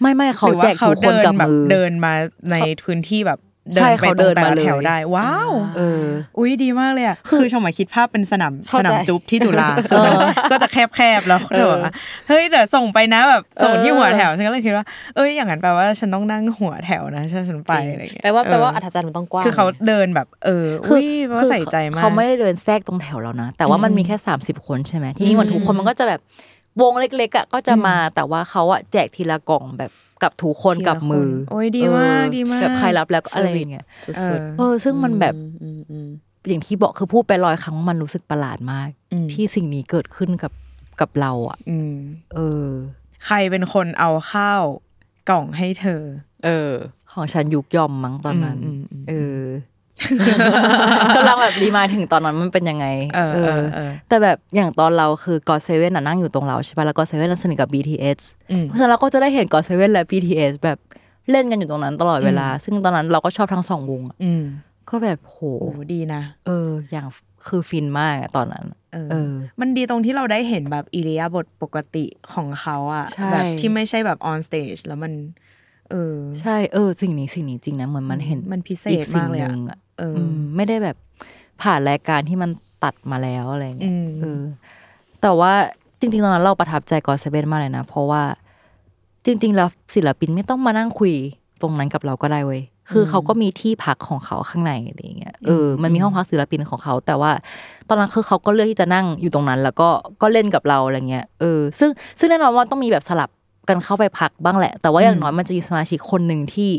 [0.00, 2.12] ไม่ไม่เขาหรือแจว่ากเขาทุกคนเดินกับแบบมือเดินมา
[2.50, 3.40] ในพื้นที่แบบ
[3.74, 6.04] ใช่เดินไปเขาตรเดิงนแต่มาละเลยแถวได้ ว้าวเออ
[6.38, 10.14] อุ้ยดีมากเลยอะคือชมหมายคิดภาพเป็นสนามเข้าสใจนามจุ๊บที่จุฬาคือมัน
[10.52, 11.92] ก็จะแคบๆแล้วเธอแบบว่า
[12.28, 14.84] เฮ้ยแต่ส่งไปนะแบบส่งที่หัวแถวฉันก็เลยคิดว่า
[15.16, 26.20] เอ้ยอย่างนั้นแปลว่าฉันต้องนั่งหัวแถวนะถ้าฉันไปอะไรอย่างเงี้ยแปลว่าแปลว่าเอออัธจันทร์มันต้องกว้างคือเขาเดินแบบ เออคืออุ้ยแปลว่าใส่ใจมากเขาไม่ได้เดินแทรกตรงแถวเรานะแต่ว่ามันมีแค่สามสิบคนใช่ไหมทีนี้เหมือนทุกคนมันก็จะแบบ
[26.80, 29.92] วงเล็กๆอะก็จะมาแต่ว่าเขาอะแจกทีละกล่องแบบ
[30.22, 36.08] กับทุกคนทีละกับมือคนโอ้ยดีมากเออดีมากแบบใครรับแล้วก็อะไรอย่างเงี้ยสุเอดอเออ ซึ่งมันแบบๆอืมอืม
[36.48, 40.52] อย่างที่บอกคือพูดไปร้อยครั้งว่ามันรู้สึกประหลาดมากอืมที่สิ่งนี้เกิดขึ้นกับ
[41.00, 41.94] กับเราอะอืม
[42.34, 42.66] เออ
[43.26, 44.62] ใครเป็นคนเอาข้าว
[45.30, 46.02] กล่องให้เธอ
[46.44, 46.72] เออ
[47.12, 49.38] ของฉันยุกยอมมั้งตอนนั้นอืมอืมเออ
[51.16, 52.86] กำลังแบบรีมายถึงตอนนั้นมันเป็นยังไง
[53.16, 58.18] เออเออเออแต่แบบอย่างตอนเราคือกอเซเว่นนั่งอยู่ตรงเราใช่ป่ะแล้วกอเซเว่นสนิทกับ BTS
[58.50, 60.78] อืมเพราะฉะนั้นเราก็จะได้เห็น GOT7และ BTS แบบ
[61.30, 64.44] เล่นกันอยู่ตรงนั้นตลอดเวลา ซึ่งตอนนั้นเราก็ชอบทั้งสองวงอะอืม
[64.90, 67.06] ก็แบบโหโอ้ดีนะเออ อย่าง
[67.46, 75.12] คือฟินมากอะตอนนั้นเออเออ มันดีตรงที่เราได้เห็นแบบอิริยาบถปกติของเขาอะใช่แบบที่ไม่ใช่แบบ on stage แล้วมัน
[75.90, 80.96] เออ ใช่เออ สิ่งนี้สิ่งนี้จริงนะเหมือนมันเห็นมันพิเศษอีสิ่งมากเลยหอะนึ่งอะ เอออมไม่ได้แบบ
[81.62, 82.50] ผ่านรายการที่มัน
[82.84, 84.42] ตัดมาแล้วอะไรเงี้ยอืมเออ
[85.22, 85.52] แต่ว่า
[86.00, 88.22] จริง ๆ ตอนนั้นเราประทับใจกอเซเว่นมากเลยนะ เพราะว่า
[89.24, 91.12] จริง ๆ แล้วศิลปินไม่ต้องมานั่งคุย
[91.62, 97.32] ตรงนั้นกับเราก็ได้เว้ยคือเขาก็มีที่พักของเขาข้างในอะไรเงี้ยเออมันมีห้องพักศิลปินของเขา แต่ว่า
[97.88, 99.88] ตอนนั้นคือเขาก็เลือกที่จะนั่งอยู่ตรงนั้น แล้วก็
[100.22, 103.30] ก็เล่นกับเราอะไรเงี้ยเออซึ่งซึ่งแน่นอนว่าต้องมีแบบสลับ
[103.68, 106.70] กันเข้าไปพักบ้างแหละ แต่ว่าอย่างน้อยมันจะมีสมาชิกคนหนึ่งที่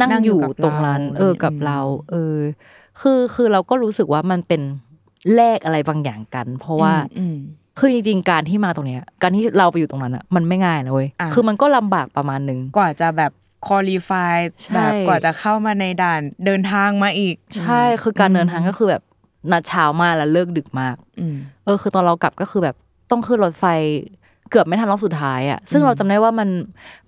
[0.00, 1.78] นั่งนั่งออยู่ยู่กับตรงนั้นเราเออกับอืมเรา
[2.10, 2.36] เออ
[3.00, 4.60] คือคือเราก็รู้สึกว่ามันเป็น
[5.34, 7.36] แลกอะไรบางอย่างกัน เพราะว่าอืม
[7.78, 13.32] คือจริงๆการที่มาตรงเนี้ย การที่เราไปอยู่ตรงนั้นอะมันไม่ง่ายนะเว้ยอะคือมันก็ลำบากประมาณหนึ่งกว่าจะแบบ
[13.66, 19.02] คุริฟายใช่แบบกว่าจะเข้ามาในด่านเดินทางมาอีก ใช่คือการเดินทางก็คือแบบ
[19.52, 22.76] นัดเช้ามากแล้วเลิกดึกมากอืมเออ คือตอนเรากลับก็คือแบบ
[23.10, 23.64] ต้องขึ้นรถไฟ
[24.52, 26.48] เกือบไม่ทันรอบสุดท้ายอะซึ่งเราจำได้ว่ามัน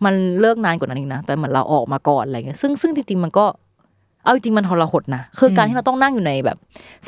[0.05, 3.47] มันเลิกนานกว่านั้นอีกนะแต่เหมือนเราออกมาก่อนอะไรเงี้ยซึ่งซึ่งจริงๆมันก็
[4.25, 6.57] เอาจริงๆมันทรหดนะคือการที่เราต้องนั่งอยู่ในแบบ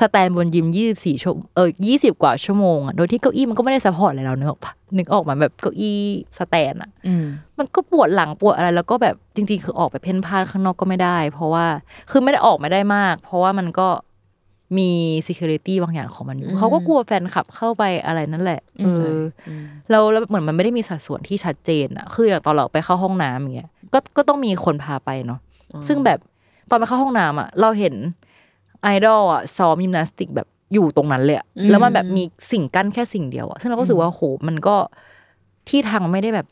[0.01, 6.01] stand บนยิมยี่สิบสี่ชั่วเออยี่สิบกว่าชั่วโมงอะโดยที่เก้าอี้มันก็ไม่ได้ support อะไรเราเนี่ย นึกออกปะนึกออกมาแบบเก้าอี้
[6.39, 7.25] สแตนอะอืม
[7.59, 11.67] มันก็ปวดหลังปวดอะไร แล้วก็แบบจริง ๆ คือออกไปเพ่นพ่านข้างนอกก็ไม่ได้ เพราะว่า
[12.11, 13.89] คือไม่ได้ออกไม่ได้มาก เพราะว่ามันก็
[14.79, 14.91] มี
[15.27, 19.07] security บางอย่างของมันอยู่เขาก็กลัวแฟนคลับเข้าไปอะไรนั่นแหละเออ
[19.47, 19.51] อ
[19.91, 25.41] แล้วแล้วเหมือนมันไม่ได้มีสัดส่วนที่ชัดเจนอะคืออย่างตอนเราไปเข้าห้องน้ำอย่างเงี้ยก็ก็ต้องมีคนพาไปเนาะ
[25.89, 26.19] ซึ่งแบบ
[26.71, 27.95] ตอนไปเข้าห้องน้ำอะเราเห็น
[28.83, 34.77] ไอดอลอะซ้อมยิมนาสติกแบบอยู่ตรงนั้นเลยอะแล้วมันแบบมีสิ่งกั้นแค่สิ่งเดียวอะซึ่งเราก็รู้สึกว่าโหมันก็
[35.69, 36.47] ที่ทางมันไม่ได้แบบ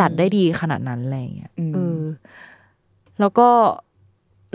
[0.00, 2.02] จัดได้ดีขนาดนั้นอะไรอย่างเงี้ยอืมเออ
[3.20, 3.48] แล้วก็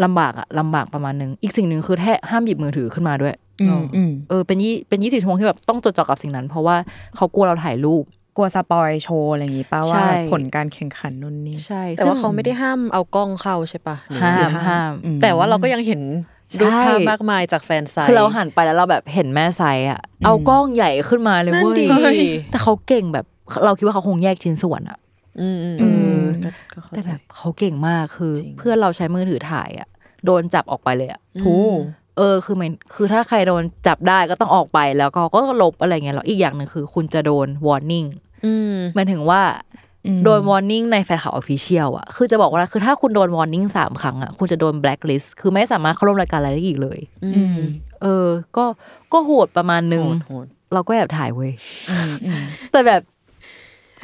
[0.04, 6.76] ลำบากอะลำบากประมาณนึง อีกสิ่งหนึ่งคือแท้ห้ามหยิบมือถือขึ้นมาด้วยอืมอืมเออเป็นยี่เป็นยี่สิบชั่วโมงที่แบบต้องจดจ่อกับสิ่งนั้น เพราะว่า
[7.16, 8.04] เขากลัวเราถ่ายรูป
[8.36, 16.02] กลัวสปอยโชว์อะไรอย่างงี้ป่าใช่ว่าผลการแข่งขันนู่นนี่ใช่แต่ว่าซึ่งเขาไม่ได้ห้ามเอากล้องเข้าใช่ปะหรือห้าว่มห้ามอืมแต่ว่าเราก็ยังเห็น
[16.60, 23.26] รูปใช่ภาพมากมายจากแฟนไซต์คือเราหันไปแล้วเราแบบเห็นแม่ไซส์อะเอากล้องใหญ่ขึ้นมาเลยนั่นเว้ยดีแต่เขาเก่งแบบ
[23.66, 24.98] เราคิดว่าเขาคงแยกชิ้นส่วนอะ
[25.40, 25.84] อืมอืมเอ
[26.20, 29.88] อก็ก็เข้าแต่ใจแบบเขาเก่งมากคือจริงเพื่อนเราใช้มือถือถ่ายอะ
[30.26, 31.56] โดนจับออกไปเลยอะถู
[32.18, 38.08] เออคือมันคือถ้าใครโดนจับได้ก็ต้องออกไปแล้วก็ก็ลบอะไรเงี้ยแล้วอีกอย่างหนึ่งคือ คุณจะโดน warning
[38.46, 39.42] อืมหมายถึงว่า
[40.24, 47.58] โดน warning ใน fan cafe official อะคือจะบอกว่าคือถ้าคุณโดน warning สามครั้งอะคุณจะโดน blacklist คือไม่สามารถเข้าร่วมรายการอะไรได้อีกเลยอืม
[48.04, 48.28] เออ
[48.58, 48.66] ก็
[49.14, 51.52] ก็โหดประมาณนึงโหดโหดเราก็แอบถ่ายเว้ย
[52.72, 53.02] แต่แบบ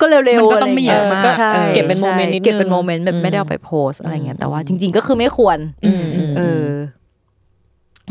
[0.01, 6.65] ก็เร็วๆมันก็ต้องไม่เยอะอะไรมากก็ใช่เออเก็บเป็น moment นิดนึงเก็บเป็น moment แบบไม่ได้เอาไปโพสต์อะไรเงี้ยแต่ว่าจริง ๆ ก็คือไม่ควรอืมอืมเออ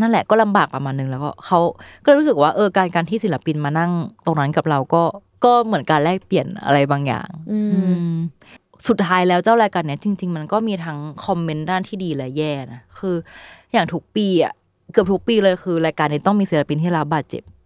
[0.01, 1.59] นั่นแหละก็ลำบากประมาณนึงแล้วก็เขา
[2.07, 3.91] ก็รู้สึกว่าเออการการที่ศิลปินมานั่ง
[4.25, 5.03] ตรงนั้นกับเราก็
[5.45, 7.81] ก็เหมือนการแลกเปลี่ยนอะไรบางอย่าง อืมอื
[8.13, 8.15] ม
[8.89, 13.15] สุดท้ายแล้วเจ้ารายการเนี้ยจริง ๆ มันก็มีทั้งคอมเมนต์ด้านที่ดีและแย่นะคือ
[13.73, 14.53] อย่างทุกปีอะ
[14.93, 17.58] เกือบทุกปีเลยคือ รายการนี้ต้องมีศิลปินที่รับบาดเจ็บอืมอืม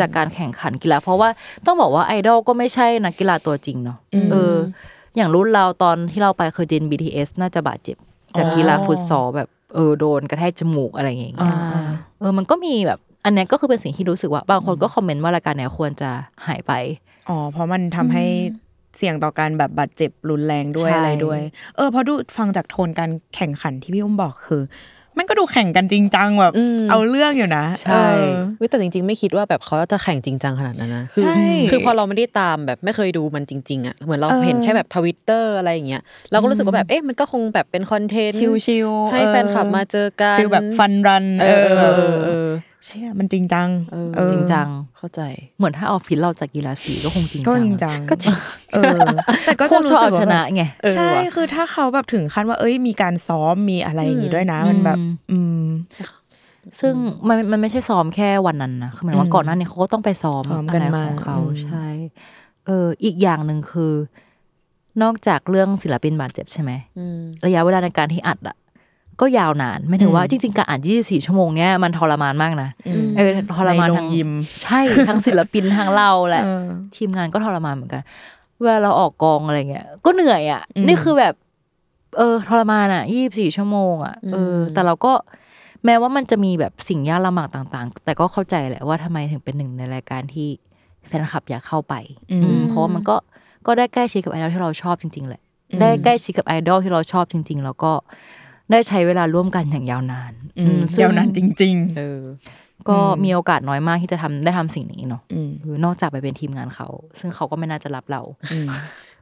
[0.00, 1.28] จากการแข่งขันกีฬาเพราะว่า
[1.66, 4.54] ต้องบอกว่าไอดอลก็ไม่ใช่นักกีฬาตัวจริงเนาะอืมเออ
[5.16, 7.96] อย่างรุ่นเราตอนที่เราไปเคยเจน BTS น่าจะบาดเจ็บ
[8.36, 11.82] จากกีฬาฟุตซอลแบบเออโดนกระแทกจมูกอะไรอย่างเงี้ยอ่า
[12.20, 16.10] เออมันก็มีแบบ อันเนี้ยก็คือเป็นสิ่งที่รู้สึกว่า บางคนก็คอมเมนต์ว่ารายการเนี้ยควรจะ
[16.46, 16.72] หายไป
[17.28, 18.24] อ๋อเพราะมันทำให้
[18.96, 21.40] เสี่ยงต่อการแบบบาดเจ็บรุนแรงด้วยใช่อะไรด้วย
[21.76, 24.62] เออเพราะดูฟังจากโทนการแข่งขันที่พี่อุ้มบอกคือ
[25.18, 31.38] มันก็ดูแข่งกันจริงจังแบบอืมเอาเรื่องอยู่นะใช่เออเว้ยแต่จริง ๆ ไม่คิดว่าแบบเขาจะแข่งจริงจังขนาดนั้นนะคืใช่
[31.70, 41.46] คือพอเราไม่ได้ตามแบบไม่เคยดูมันจริง ๆอะเหมือนเราเออเห็นแค่แบบทวิตเตอร์อะไรอย่างเงี้ยเราก็รู้สึกว่าแบบเอ๊ะมันก็คงแบบเป็นคอนเทนต์ชิวๆให้เออแฟนคลับมาเจอกันฟีลแบบฟันรันเอ
[42.44, 42.44] อ
[42.84, 44.68] เออเออเออใช่อะมันจริงจังเออเออจริงจัง
[44.98, 45.20] เข้าใจ
[45.58, 48.36] เหมือนถ้าออฟฟิศเราจากกีฬาสีก็คงจริงก็จังจริงจังก็จริง
[48.74, 48.98] เออ
[49.44, 54.98] แต่ก็ก็จะจะรู้รู้สึสึกกว่าชแบนะบไงเออใช่ว่ะคือถ้าเขาแบบถึงขั้นว่า เอ้ยมีการซ้อมมีอะไรอย่างงี้ด้วยนะ มันแบบ
[55.32, 55.64] อืม
[56.80, 56.94] ซึ่ง
[57.28, 61.86] มันมันไม่ใช่ซ้อมแค่วันนั้นนะคือเหมือนว่าอืมก่อนหน้านี้เขาก็ต้องไปซ้อมซ้อมอะกันไรมาของเขาอืมใช่
[62.66, 63.92] เออ อีกอย่างหนึ่งคือ
[65.02, 68.56] นอกจากเรื่องศิลปินบาดเจ็บใช่ไหมอืมระยะเวลาในการที่อัดอะ
[69.20, 74.30] ก็ยาวนานไม่ถึงว่าจริง ๆ การอ่าน 24 ชั่วโมงเนี้ยมันทรมานมากนะอืมเออทรมานในโรงทั้งยิม
[74.62, 76.66] ใช่ทั้งศิลปินทั้งเราแหละเออ
[76.96, 78.02] ทีมงานก็ทรมานเหมือนกัน
[78.60, 81.34] เวลาเราออกกองอะไรเงี้ยก็เหนื่อยอะอืมนี่คือแบบ
[82.16, 85.12] เออทรมานอะยี่บสี่ชั่วโมงอะเอออืมแต่เราก็
[85.84, 90.48] แม้ว่ามันจะมีแบบสิ่งยากลำบากต่าง ๆ แต่ก็เข้าใจแหละว่าทำไมถึงเป็นหนึ่งในรายการที่
[91.06, 91.94] แฟนคลับอยากเข้าไป
[92.30, 93.16] อืมอืมเพราะว่ามันก็
[93.66, 95.42] ก็ได้ใกล้ชิดกับไอดอลที่เราชอบจริง ๆ แหละ
[95.72, 97.92] อืมได้ใกล้ชิดกับไอดอลที่เราชอบจริง ๆ แล้วก็
[98.70, 102.20] ได้ใช้เวลาร่วมกันอย่างยาวนานอืมซึ่งยาวนานจริงเออ
[102.88, 108.68] ก็อืมมีโอกาสน้อยมากที่จะทำได้ทำสิ่งนี้เนาะๆอืมเออนอกจากไปเป็นทีมงานเขา ซึ่งเขาก็ไม่น่าจะรับเราอืม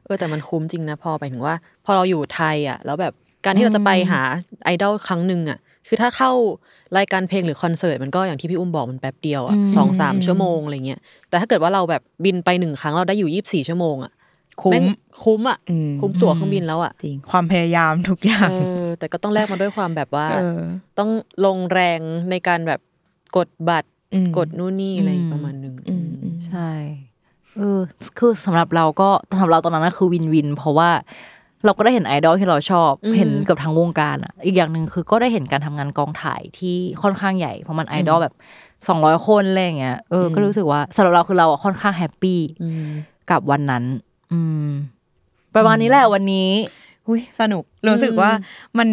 [0.05, 3.13] เออแต่มันคุ้มจริงนะพอไปถึงว่า พอเราอยู่ไทยอะ แล้วแบบ
[3.45, 4.21] การที่เราจะไปหา
[4.65, 6.31] ไอดอลครั้งหนึ่งอะคือถ้าเข้า
[6.97, 14.11] รายการเพลงหรือคอนเสิร์ตมันก็อย่างที่พี่อุ้มบอกมันแป๊บเดียวอะอืมสองสามชั่วโมงอะไรเงี้ยแต่ถ้าเกิดว่าเราแบบบินไปหนึ่งครั้งเราได้อยู่ยี่สิบสี่ชั่วโมงอะ
[14.61, 14.83] คุ้มแง
[15.23, 20.59] คุ้มอะอืมคุ้มตั๋วเครื่องบินแล้วอะจริงความพยายามทุกอย่างเออแต่ก็ต้องแลกมาด้วยความแบบว่าเออ
[20.99, 21.09] ต้อง
[21.45, 21.99] ลงแรง
[22.29, 22.79] ในการแบบ
[23.37, 26.69] กดบัตรอืมกดนู่นนี่อะไรอืมประมาณหนึ่งอืมอืมใช่
[27.57, 27.79] เออ
[28.17, 30.89] คือสำหรับเราก็สำหรับเราตอนนั้นนะคือวินวิน เพราะว่า
[31.65, 38.33] เราก็ได้เห็นไอดอลที่เราชอบ เห็นกับทางวงการอะ อีกอย่างหนึ่งคือก็ได้เห็นการทำงานกองถ่ายที่ค่อนข้างใหญ่เพราะมันไอดอลแบบ
[38.87, 42.87] สองร้อยคนอะไรอย่างเงี้ยเออก็รู้สึกว่าสำหรับเราคือเราอะค่อนข้าง happy อืม
[43.31, 43.83] กับวันนั้น
[44.33, 44.69] อืม
[45.55, 46.49] ประมาณนี้แหละวันนี้
[47.07, 48.31] อุ้ยสนุก รู้สึกว่า
[48.79, 48.89] มัน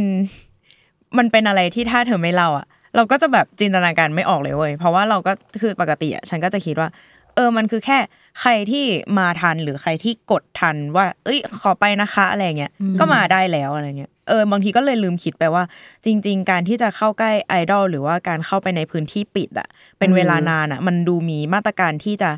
[1.19, 2.67] มันเป็นอะไรที่ถ้าเธอไม่เล่าอะ
[2.97, 5.33] เราก็จะแบบจินตนาการไม่ออกเลยเว้ยเพราะว่าเราก็
[5.63, 6.89] คือปกติอะฉันก็จะคิดว่า
[7.35, 7.99] เออมันคือแค่
[8.41, 8.85] ใครที่
[9.19, 15.65] มาทันหรือใครที่กดทันว่า เอ้ย ขอไปนะคะ อะไรเงี้ยก็มาได้แล้วอะไรเงี้ยเออบางทีก็เลยลืมคิดไปว่า
[16.05, 19.69] จริง ๆ การที่จะเข้าใกล้ไอดอลหรือว่าการเข้าไปในพื้นที่ปิดอะ
[19.99, 22.31] เป็นเวลานานอะ มันดูมีมาตรการที่จะ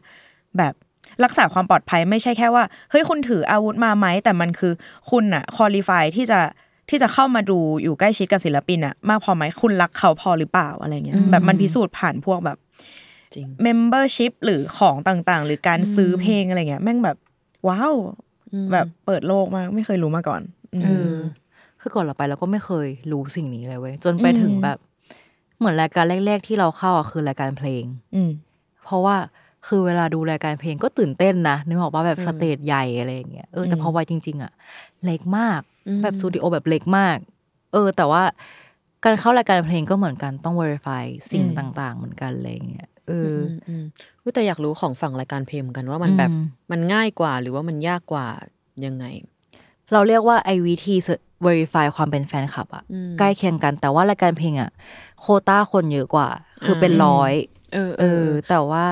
[0.59, 0.75] แบบ
[1.25, 4.73] รักษาความปลอดภัยไม่ใช่แค่ว่าเฮ้ยคุณถืออาวุธมาไหมแต่มันคือ
[5.11, 6.41] คุณอะคอลี่ฟายที่จะ
[6.91, 12.59] ที่จะเข้ามาดูอยู่ใกล้ชิดกับศิลปินอะมากพอไหมคุณรักเขาพอหรือเปล่าอะไรเงี้ยแบบมันพิสูจน์ผ่านพวกแบบ
[13.35, 17.16] จริง membership หรือของต่างๆ หรือการซื้อเพลงอะไรเงี้ยแม่งแบบ
[17.69, 17.95] ว้าว
[18.73, 20.43] แบบเปิดโลกมากไม่เคยรู้มาก่อน
[20.75, 21.14] อืมเออ
[21.81, 24.79] คือก่อนเราไปเราก็ไม่เคยรู้สิ่งนี้เลยเว้ยจนไปอืมถึงแบบ
[25.59, 28.31] เหมือนรายการแรก ๆ ที่เราเข้าอะคือรายการเพลง อืม
[28.85, 29.16] เพราะว่า
[29.67, 34.53] คือเวลาดูรายการเพลงก็ตื่นเต้นนะนึกออกว่าแบบ stage ใหญ่อะไรอย่างเงี้ยเออแต่พอไปจริง ๆ อะ
[35.05, 35.61] เล็กมาก
[36.03, 37.17] แบบสตูดิโอแบบเล็กมาก
[37.73, 38.23] เออ แต่ว่า
[39.05, 43.85] การเข้ารายการเพลงก็เหมือนกันต้อง verify สิ่งอืมต่าง ๆ เหมือนกันอะไรอย่างเงี้ยเอออือมอืม
[44.23, 48.27] อุ๊ยแต่อยากรู้ของฝั่งรายการเพลงเหมือนกันว่ามันแบบอืมมันง่ายกว่าหรือว่ามันยากกว่า
[48.85, 49.05] ยังไง
[49.93, 50.95] เราเรียกว่าไอวิธี
[51.47, 54.71] verify ความเป็นแฟนคลับอะอืมใกล้เคียงกันแต่ว่ารายการเพลงอะ
[55.21, 56.29] โควต้าคนเยอะกว่า
[56.65, 57.33] คือเป็นร้อย
[57.75, 58.85] เออเออ แต่ว่า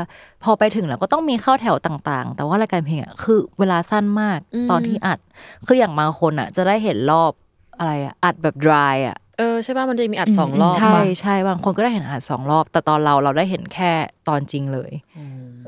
[0.43, 4.39] พอไปถึงแล้วก็ต้องมีเข้าแถวต่างๆ แต่ว่ารายการเพลงอะคือเวลาสั้นมาก
[4.71, 5.19] ตอนที่อัด
[5.67, 7.33] คืออย่างบางคนอะ จะได้เห็นรอบ
[7.79, 13.93] อะไรอะอัดแบบ dry อะเออใช่ป่ะมันจะมีอัดสองรอบใช่ป่ะใช่บางคนก็ได้เห็นอัดสองรอบ แต่ตอนเราเราได้เห็นแค่
[14.29, 14.93] ตอนจริงเลย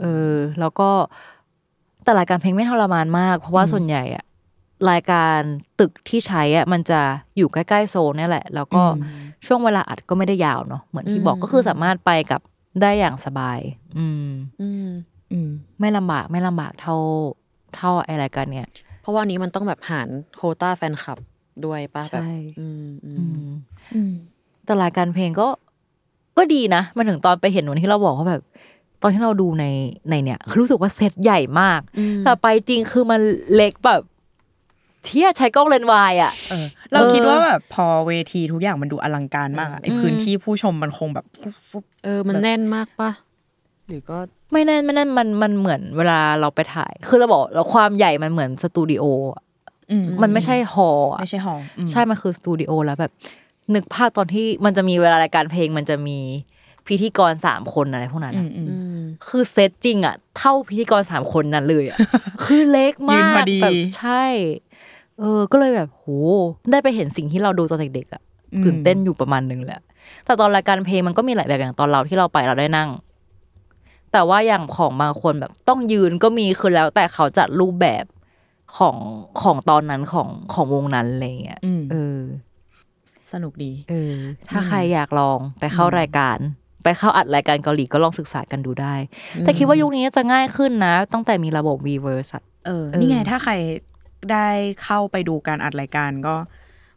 [0.01, 0.91] เออ แล้วก็
[2.05, 4.25] แต่รายการเพลงไม่ทรมานมาก เพราะว่าส่วนใหญ่อะ
[4.91, 5.39] รายการ
[5.81, 7.01] ตึกที่ใช้อะมันจะ
[7.37, 8.83] อยู่ใกล้ๆโซนเนี่ยแหละ แล้วก็
[9.47, 12.41] ช่วงเวลาอัดก็ไม่ได้ยาวเนาะเหมือนที่บอกก็คือสามารถไปกับ
[12.83, 13.59] ได้อย่างสบาย
[13.99, 14.29] อืม
[14.63, 14.89] อืม
[15.33, 15.51] อืม
[15.81, 16.97] ไม่ลำบากไม่ลำบากเท่า
[17.77, 18.69] เท่าไอรายการเนี่ย
[19.03, 21.19] เพราะว่าอันนี้มันต้องแบบหารโควต้าแฟนคลับ
[21.65, 23.49] ด้วยป่ะแบบ ใช่ อืมอือืมม
[23.95, 24.13] อืม
[24.65, 25.49] แต่รายการเพลงก็
[26.39, 28.43] ก็ดีนะมันถึงตอนไปเห็นวันที่เราบอกว่าแบบ
[29.03, 29.65] ตอนที่เราดูใน
[30.11, 31.81] ในเนี่ยคือรู้สึกว่าเซตใหญ่มาก
[32.25, 33.21] แต่ไปจริงคือมัน
[33.55, 34.03] เล็กแบบ
[35.05, 41.27] เที่ยใช้กล้องเลนส์วายอะเออเราคิดว่าแบบพอเวทีทุกอย่างมันดูอลังการมากอะไอพื้นที่ผู้ชมมันคงแบบ
[42.05, 43.11] เออมันแน่นมากปะ
[43.89, 44.19] หรือก็
[44.53, 49.43] ไม่แน่นไม่แน่นมันมันเหมือนเวลาเราไปถ่าย คือเราบอกเราความใหญ่มันเหมือนสตูดิโออะ
[49.91, 53.13] อืมมันไม่ใช่ฮอลล์อะไม่ใช่ห้องอืมใช่มันคือสตูดิโอแล้วแบบ
[53.75, 56.19] นึกภาพตอนที่มันจะมีเวลารายการเพลงมันจะมี
[56.87, 61.99] พิธีกรสามคนอะไรพวกนั้นอือะมอืมอืมคือเซตจริงอะ เท่าพิธีกรสามคนนั้นเลยอะ
[62.45, 64.25] คือเล็กยืมานพอกดีแบบใช่
[65.19, 66.07] เออ ก็เลยแบบโห
[66.71, 68.23] ได้ไปเห็นสิ่งที่เราดูตอนเด็กๆอะ
[68.65, 69.81] ตื่นเต้นอยู่ประมาณนึงแหละ
[70.25, 72.91] แต่ตอนรายการเพลงมันก็มีหลายแบบอย่างตอนเราที่เราไปเราได้นั่ง
[74.13, 78.05] แต่ว่าอย่างของบางคนแบบต้องยืนก็มีคือแล้ว แต่เขาจัดรูปแบบ
[78.79, 78.97] ของ
[79.43, 82.19] ของตอนนั้นของของวงนั้นอะไรเงี้ยอืมเออ
[83.33, 84.15] สนุกดี เออ
[84.51, 86.39] ถ้าใครอยากลองไปเข้ารายการ
[86.85, 88.95] ไปเข้าอัดรายการเกาหลีก็ลองศึกษากันดูได้
[89.41, 93.55] แต่คิดว่ายุคนี้จะง่ายขึ้นนะ ตั้งแต่มีระบบ Weverse อะเออเออ นี่ไงถ้าใคร
[94.33, 94.49] ได้
[94.85, 96.35] เข้าไปดูการอัดรายการก็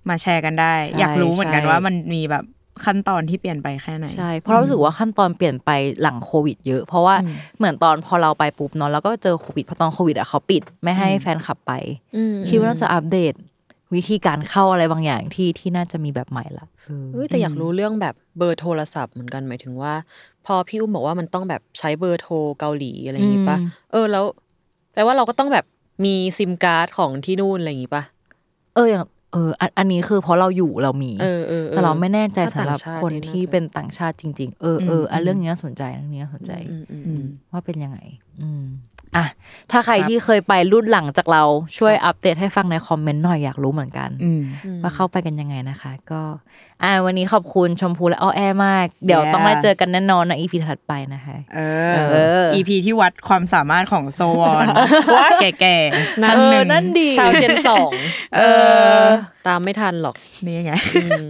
[0.09, 2.45] มาแชร์กันได้ใช่อยากรู้เหมือนกันใช่ว่ามันมีแบบ
[2.85, 5.69] ขั้นตอนที่เปลี่ยนไปแค่ไหนใช่เพราะเรารู้สึกว่าขั้นตอนเปลี่ยนไป
[6.01, 7.15] หลังโควิด เยอะ เพราะว่า
[7.57, 11.71] เหมือนตอนพอเราไปปุ๊บเนาะแล้วก็เจอโควิดพอตอนโควิดอะเขาปิดไม่ให้แฟนคลับไป
[12.15, 13.33] อืมคิดว่าน่าจะอัปเดต
[13.95, 19.93] วิธีการเข้าอะไรบางอย่างที่ที่น่าจะมีแบบใหม่ละเออเอ้ยแต่อยากรู้เรื่องแบบเบอร์โทรศัพท์เหมือนกันหมายถึงว่า
[20.45, 24.25] พอพี่อุ้มบอกว่ามันต้องแบบใช้เบอร์โทรเกาหลีอะไรอย่างงี้ปะอืมเออแล้ว
[24.93, 25.65] แปลว่าเราก็ต้องแบบ
[26.03, 28.03] มีซิมการ์ดของที่นู่นอะไรอย่างงี้ปะ
[28.75, 37.99] เอออย่างเอออันอันนี้คือเพราะเราอยู่เรามีเออเออออแต่เราไม่แน่ใจถ้สำหรับต่างชาติคนนี่ที่น่าจะเป็นต่างชาติจริง ๆ เออเอออันเรื่องนี้น่าสนใจเรื่องนี้น่าสนใจอืมอืมอือืมมว่าเป็นยังไง
[38.41, 38.65] อืม
[39.15, 39.25] อะ
[39.71, 41.43] ถ้าใครครับที่เคยไปรุ่นหลังจากเรา
[41.77, 44.41] ช่วยอัปเดตให้ฟังในคอมเมนต์หน่อยอยากรู้เหมือนกันอืม
[44.81, 46.21] ว่าเข้าไปกันยังไงนะคะ ก็
[46.83, 51.59] อ่าวันนี้ขอบคุณชมพูและอ้อแอมาก เดี๋ยว Yeah ต้องได้เจอกันแน่นอนในอีพีถัดไปนะคะเอ
[52.11, 54.65] เอออีพีที่วัดความสามารถของโซวอน
[55.15, 57.91] ว่าแก่ๆนั่นเอหอนึ่งนั่นดีชาวเจนสอง
[58.37, 58.41] เอ
[59.01, 59.03] อ
[59.47, 61.25] ตามไม่ทันหรอกนี่ไงอืม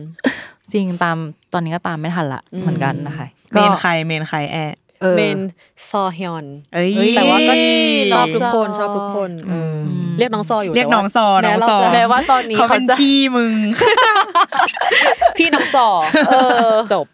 [0.73, 1.17] จริงตาม
[1.53, 5.39] ตอนนี้ก็ตามไม่ทันละอืมเหมือนกันนะคะเมนใครเมนใครแอะ เออเมน
[5.89, 7.53] ซอฮยอนเอ้ยเอ้ยแต่ว่าก็
[8.13, 13.53] ชอบน้องทุกคนซอชอบทุกคนเอออมเรียกน้องซออยู่เรียกแต่ว่าน้องซอน้องแม้เราซอจะแม้ว่าตอนนี้เขาเขาเป็นจะพี่มึง
[15.37, 15.87] พี่น้องซอ
[16.27, 16.35] เอ
[16.73, 17.05] อจบ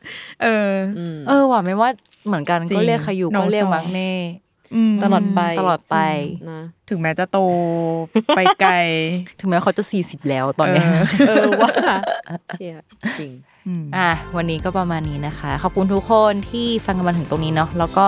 [0.44, 1.90] เอออืมเออว่ะไม่ว่า
[2.28, 4.12] เหมือนกันจริงก็เรียกใครอยู่น้ก็องเรียกซอมักเน่
[4.76, 5.98] อืมตลอดไปตลอดไป
[6.52, 7.40] นะถึงแม้จะโต
[8.36, 8.74] ไปไกล
[9.40, 10.88] ถึงแม้เขาจะสี่สิบแล้วตอนเนี้ย
[11.28, 11.70] เออเออว่า
[12.52, 12.76] เชีย
[13.20, 13.32] จริง
[13.68, 18.06] อืมอะวันนี้ก็ประมาณนี้นะคะ ขอบคุณทุกคนที่ฟังกันมาถึงตรงนี้เนาะแล้วก็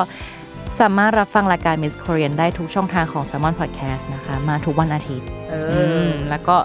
[0.79, 5.55] สามารถรับฟังรายการ Miss Korean ได้ทุกช่องทางของ s ซ m o n Podcast นะคะ มาทุกวันอาทิตย์เอ
[6.07, 6.55] มอแล้วก็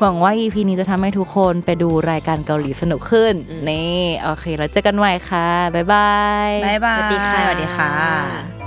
[0.00, 3.34] หวังว่า EP นี้จะทำให้ทุกคนไปดูรายการเกาหลีสนุกขึ้น
[3.68, 6.12] นี่ โอเค แล้วเจอกันใหม่ค่ะ บ๊ายบา
[6.46, 8.63] ย บ๊ายบาย สวัสดีค่ะ สวัสดีค่ะ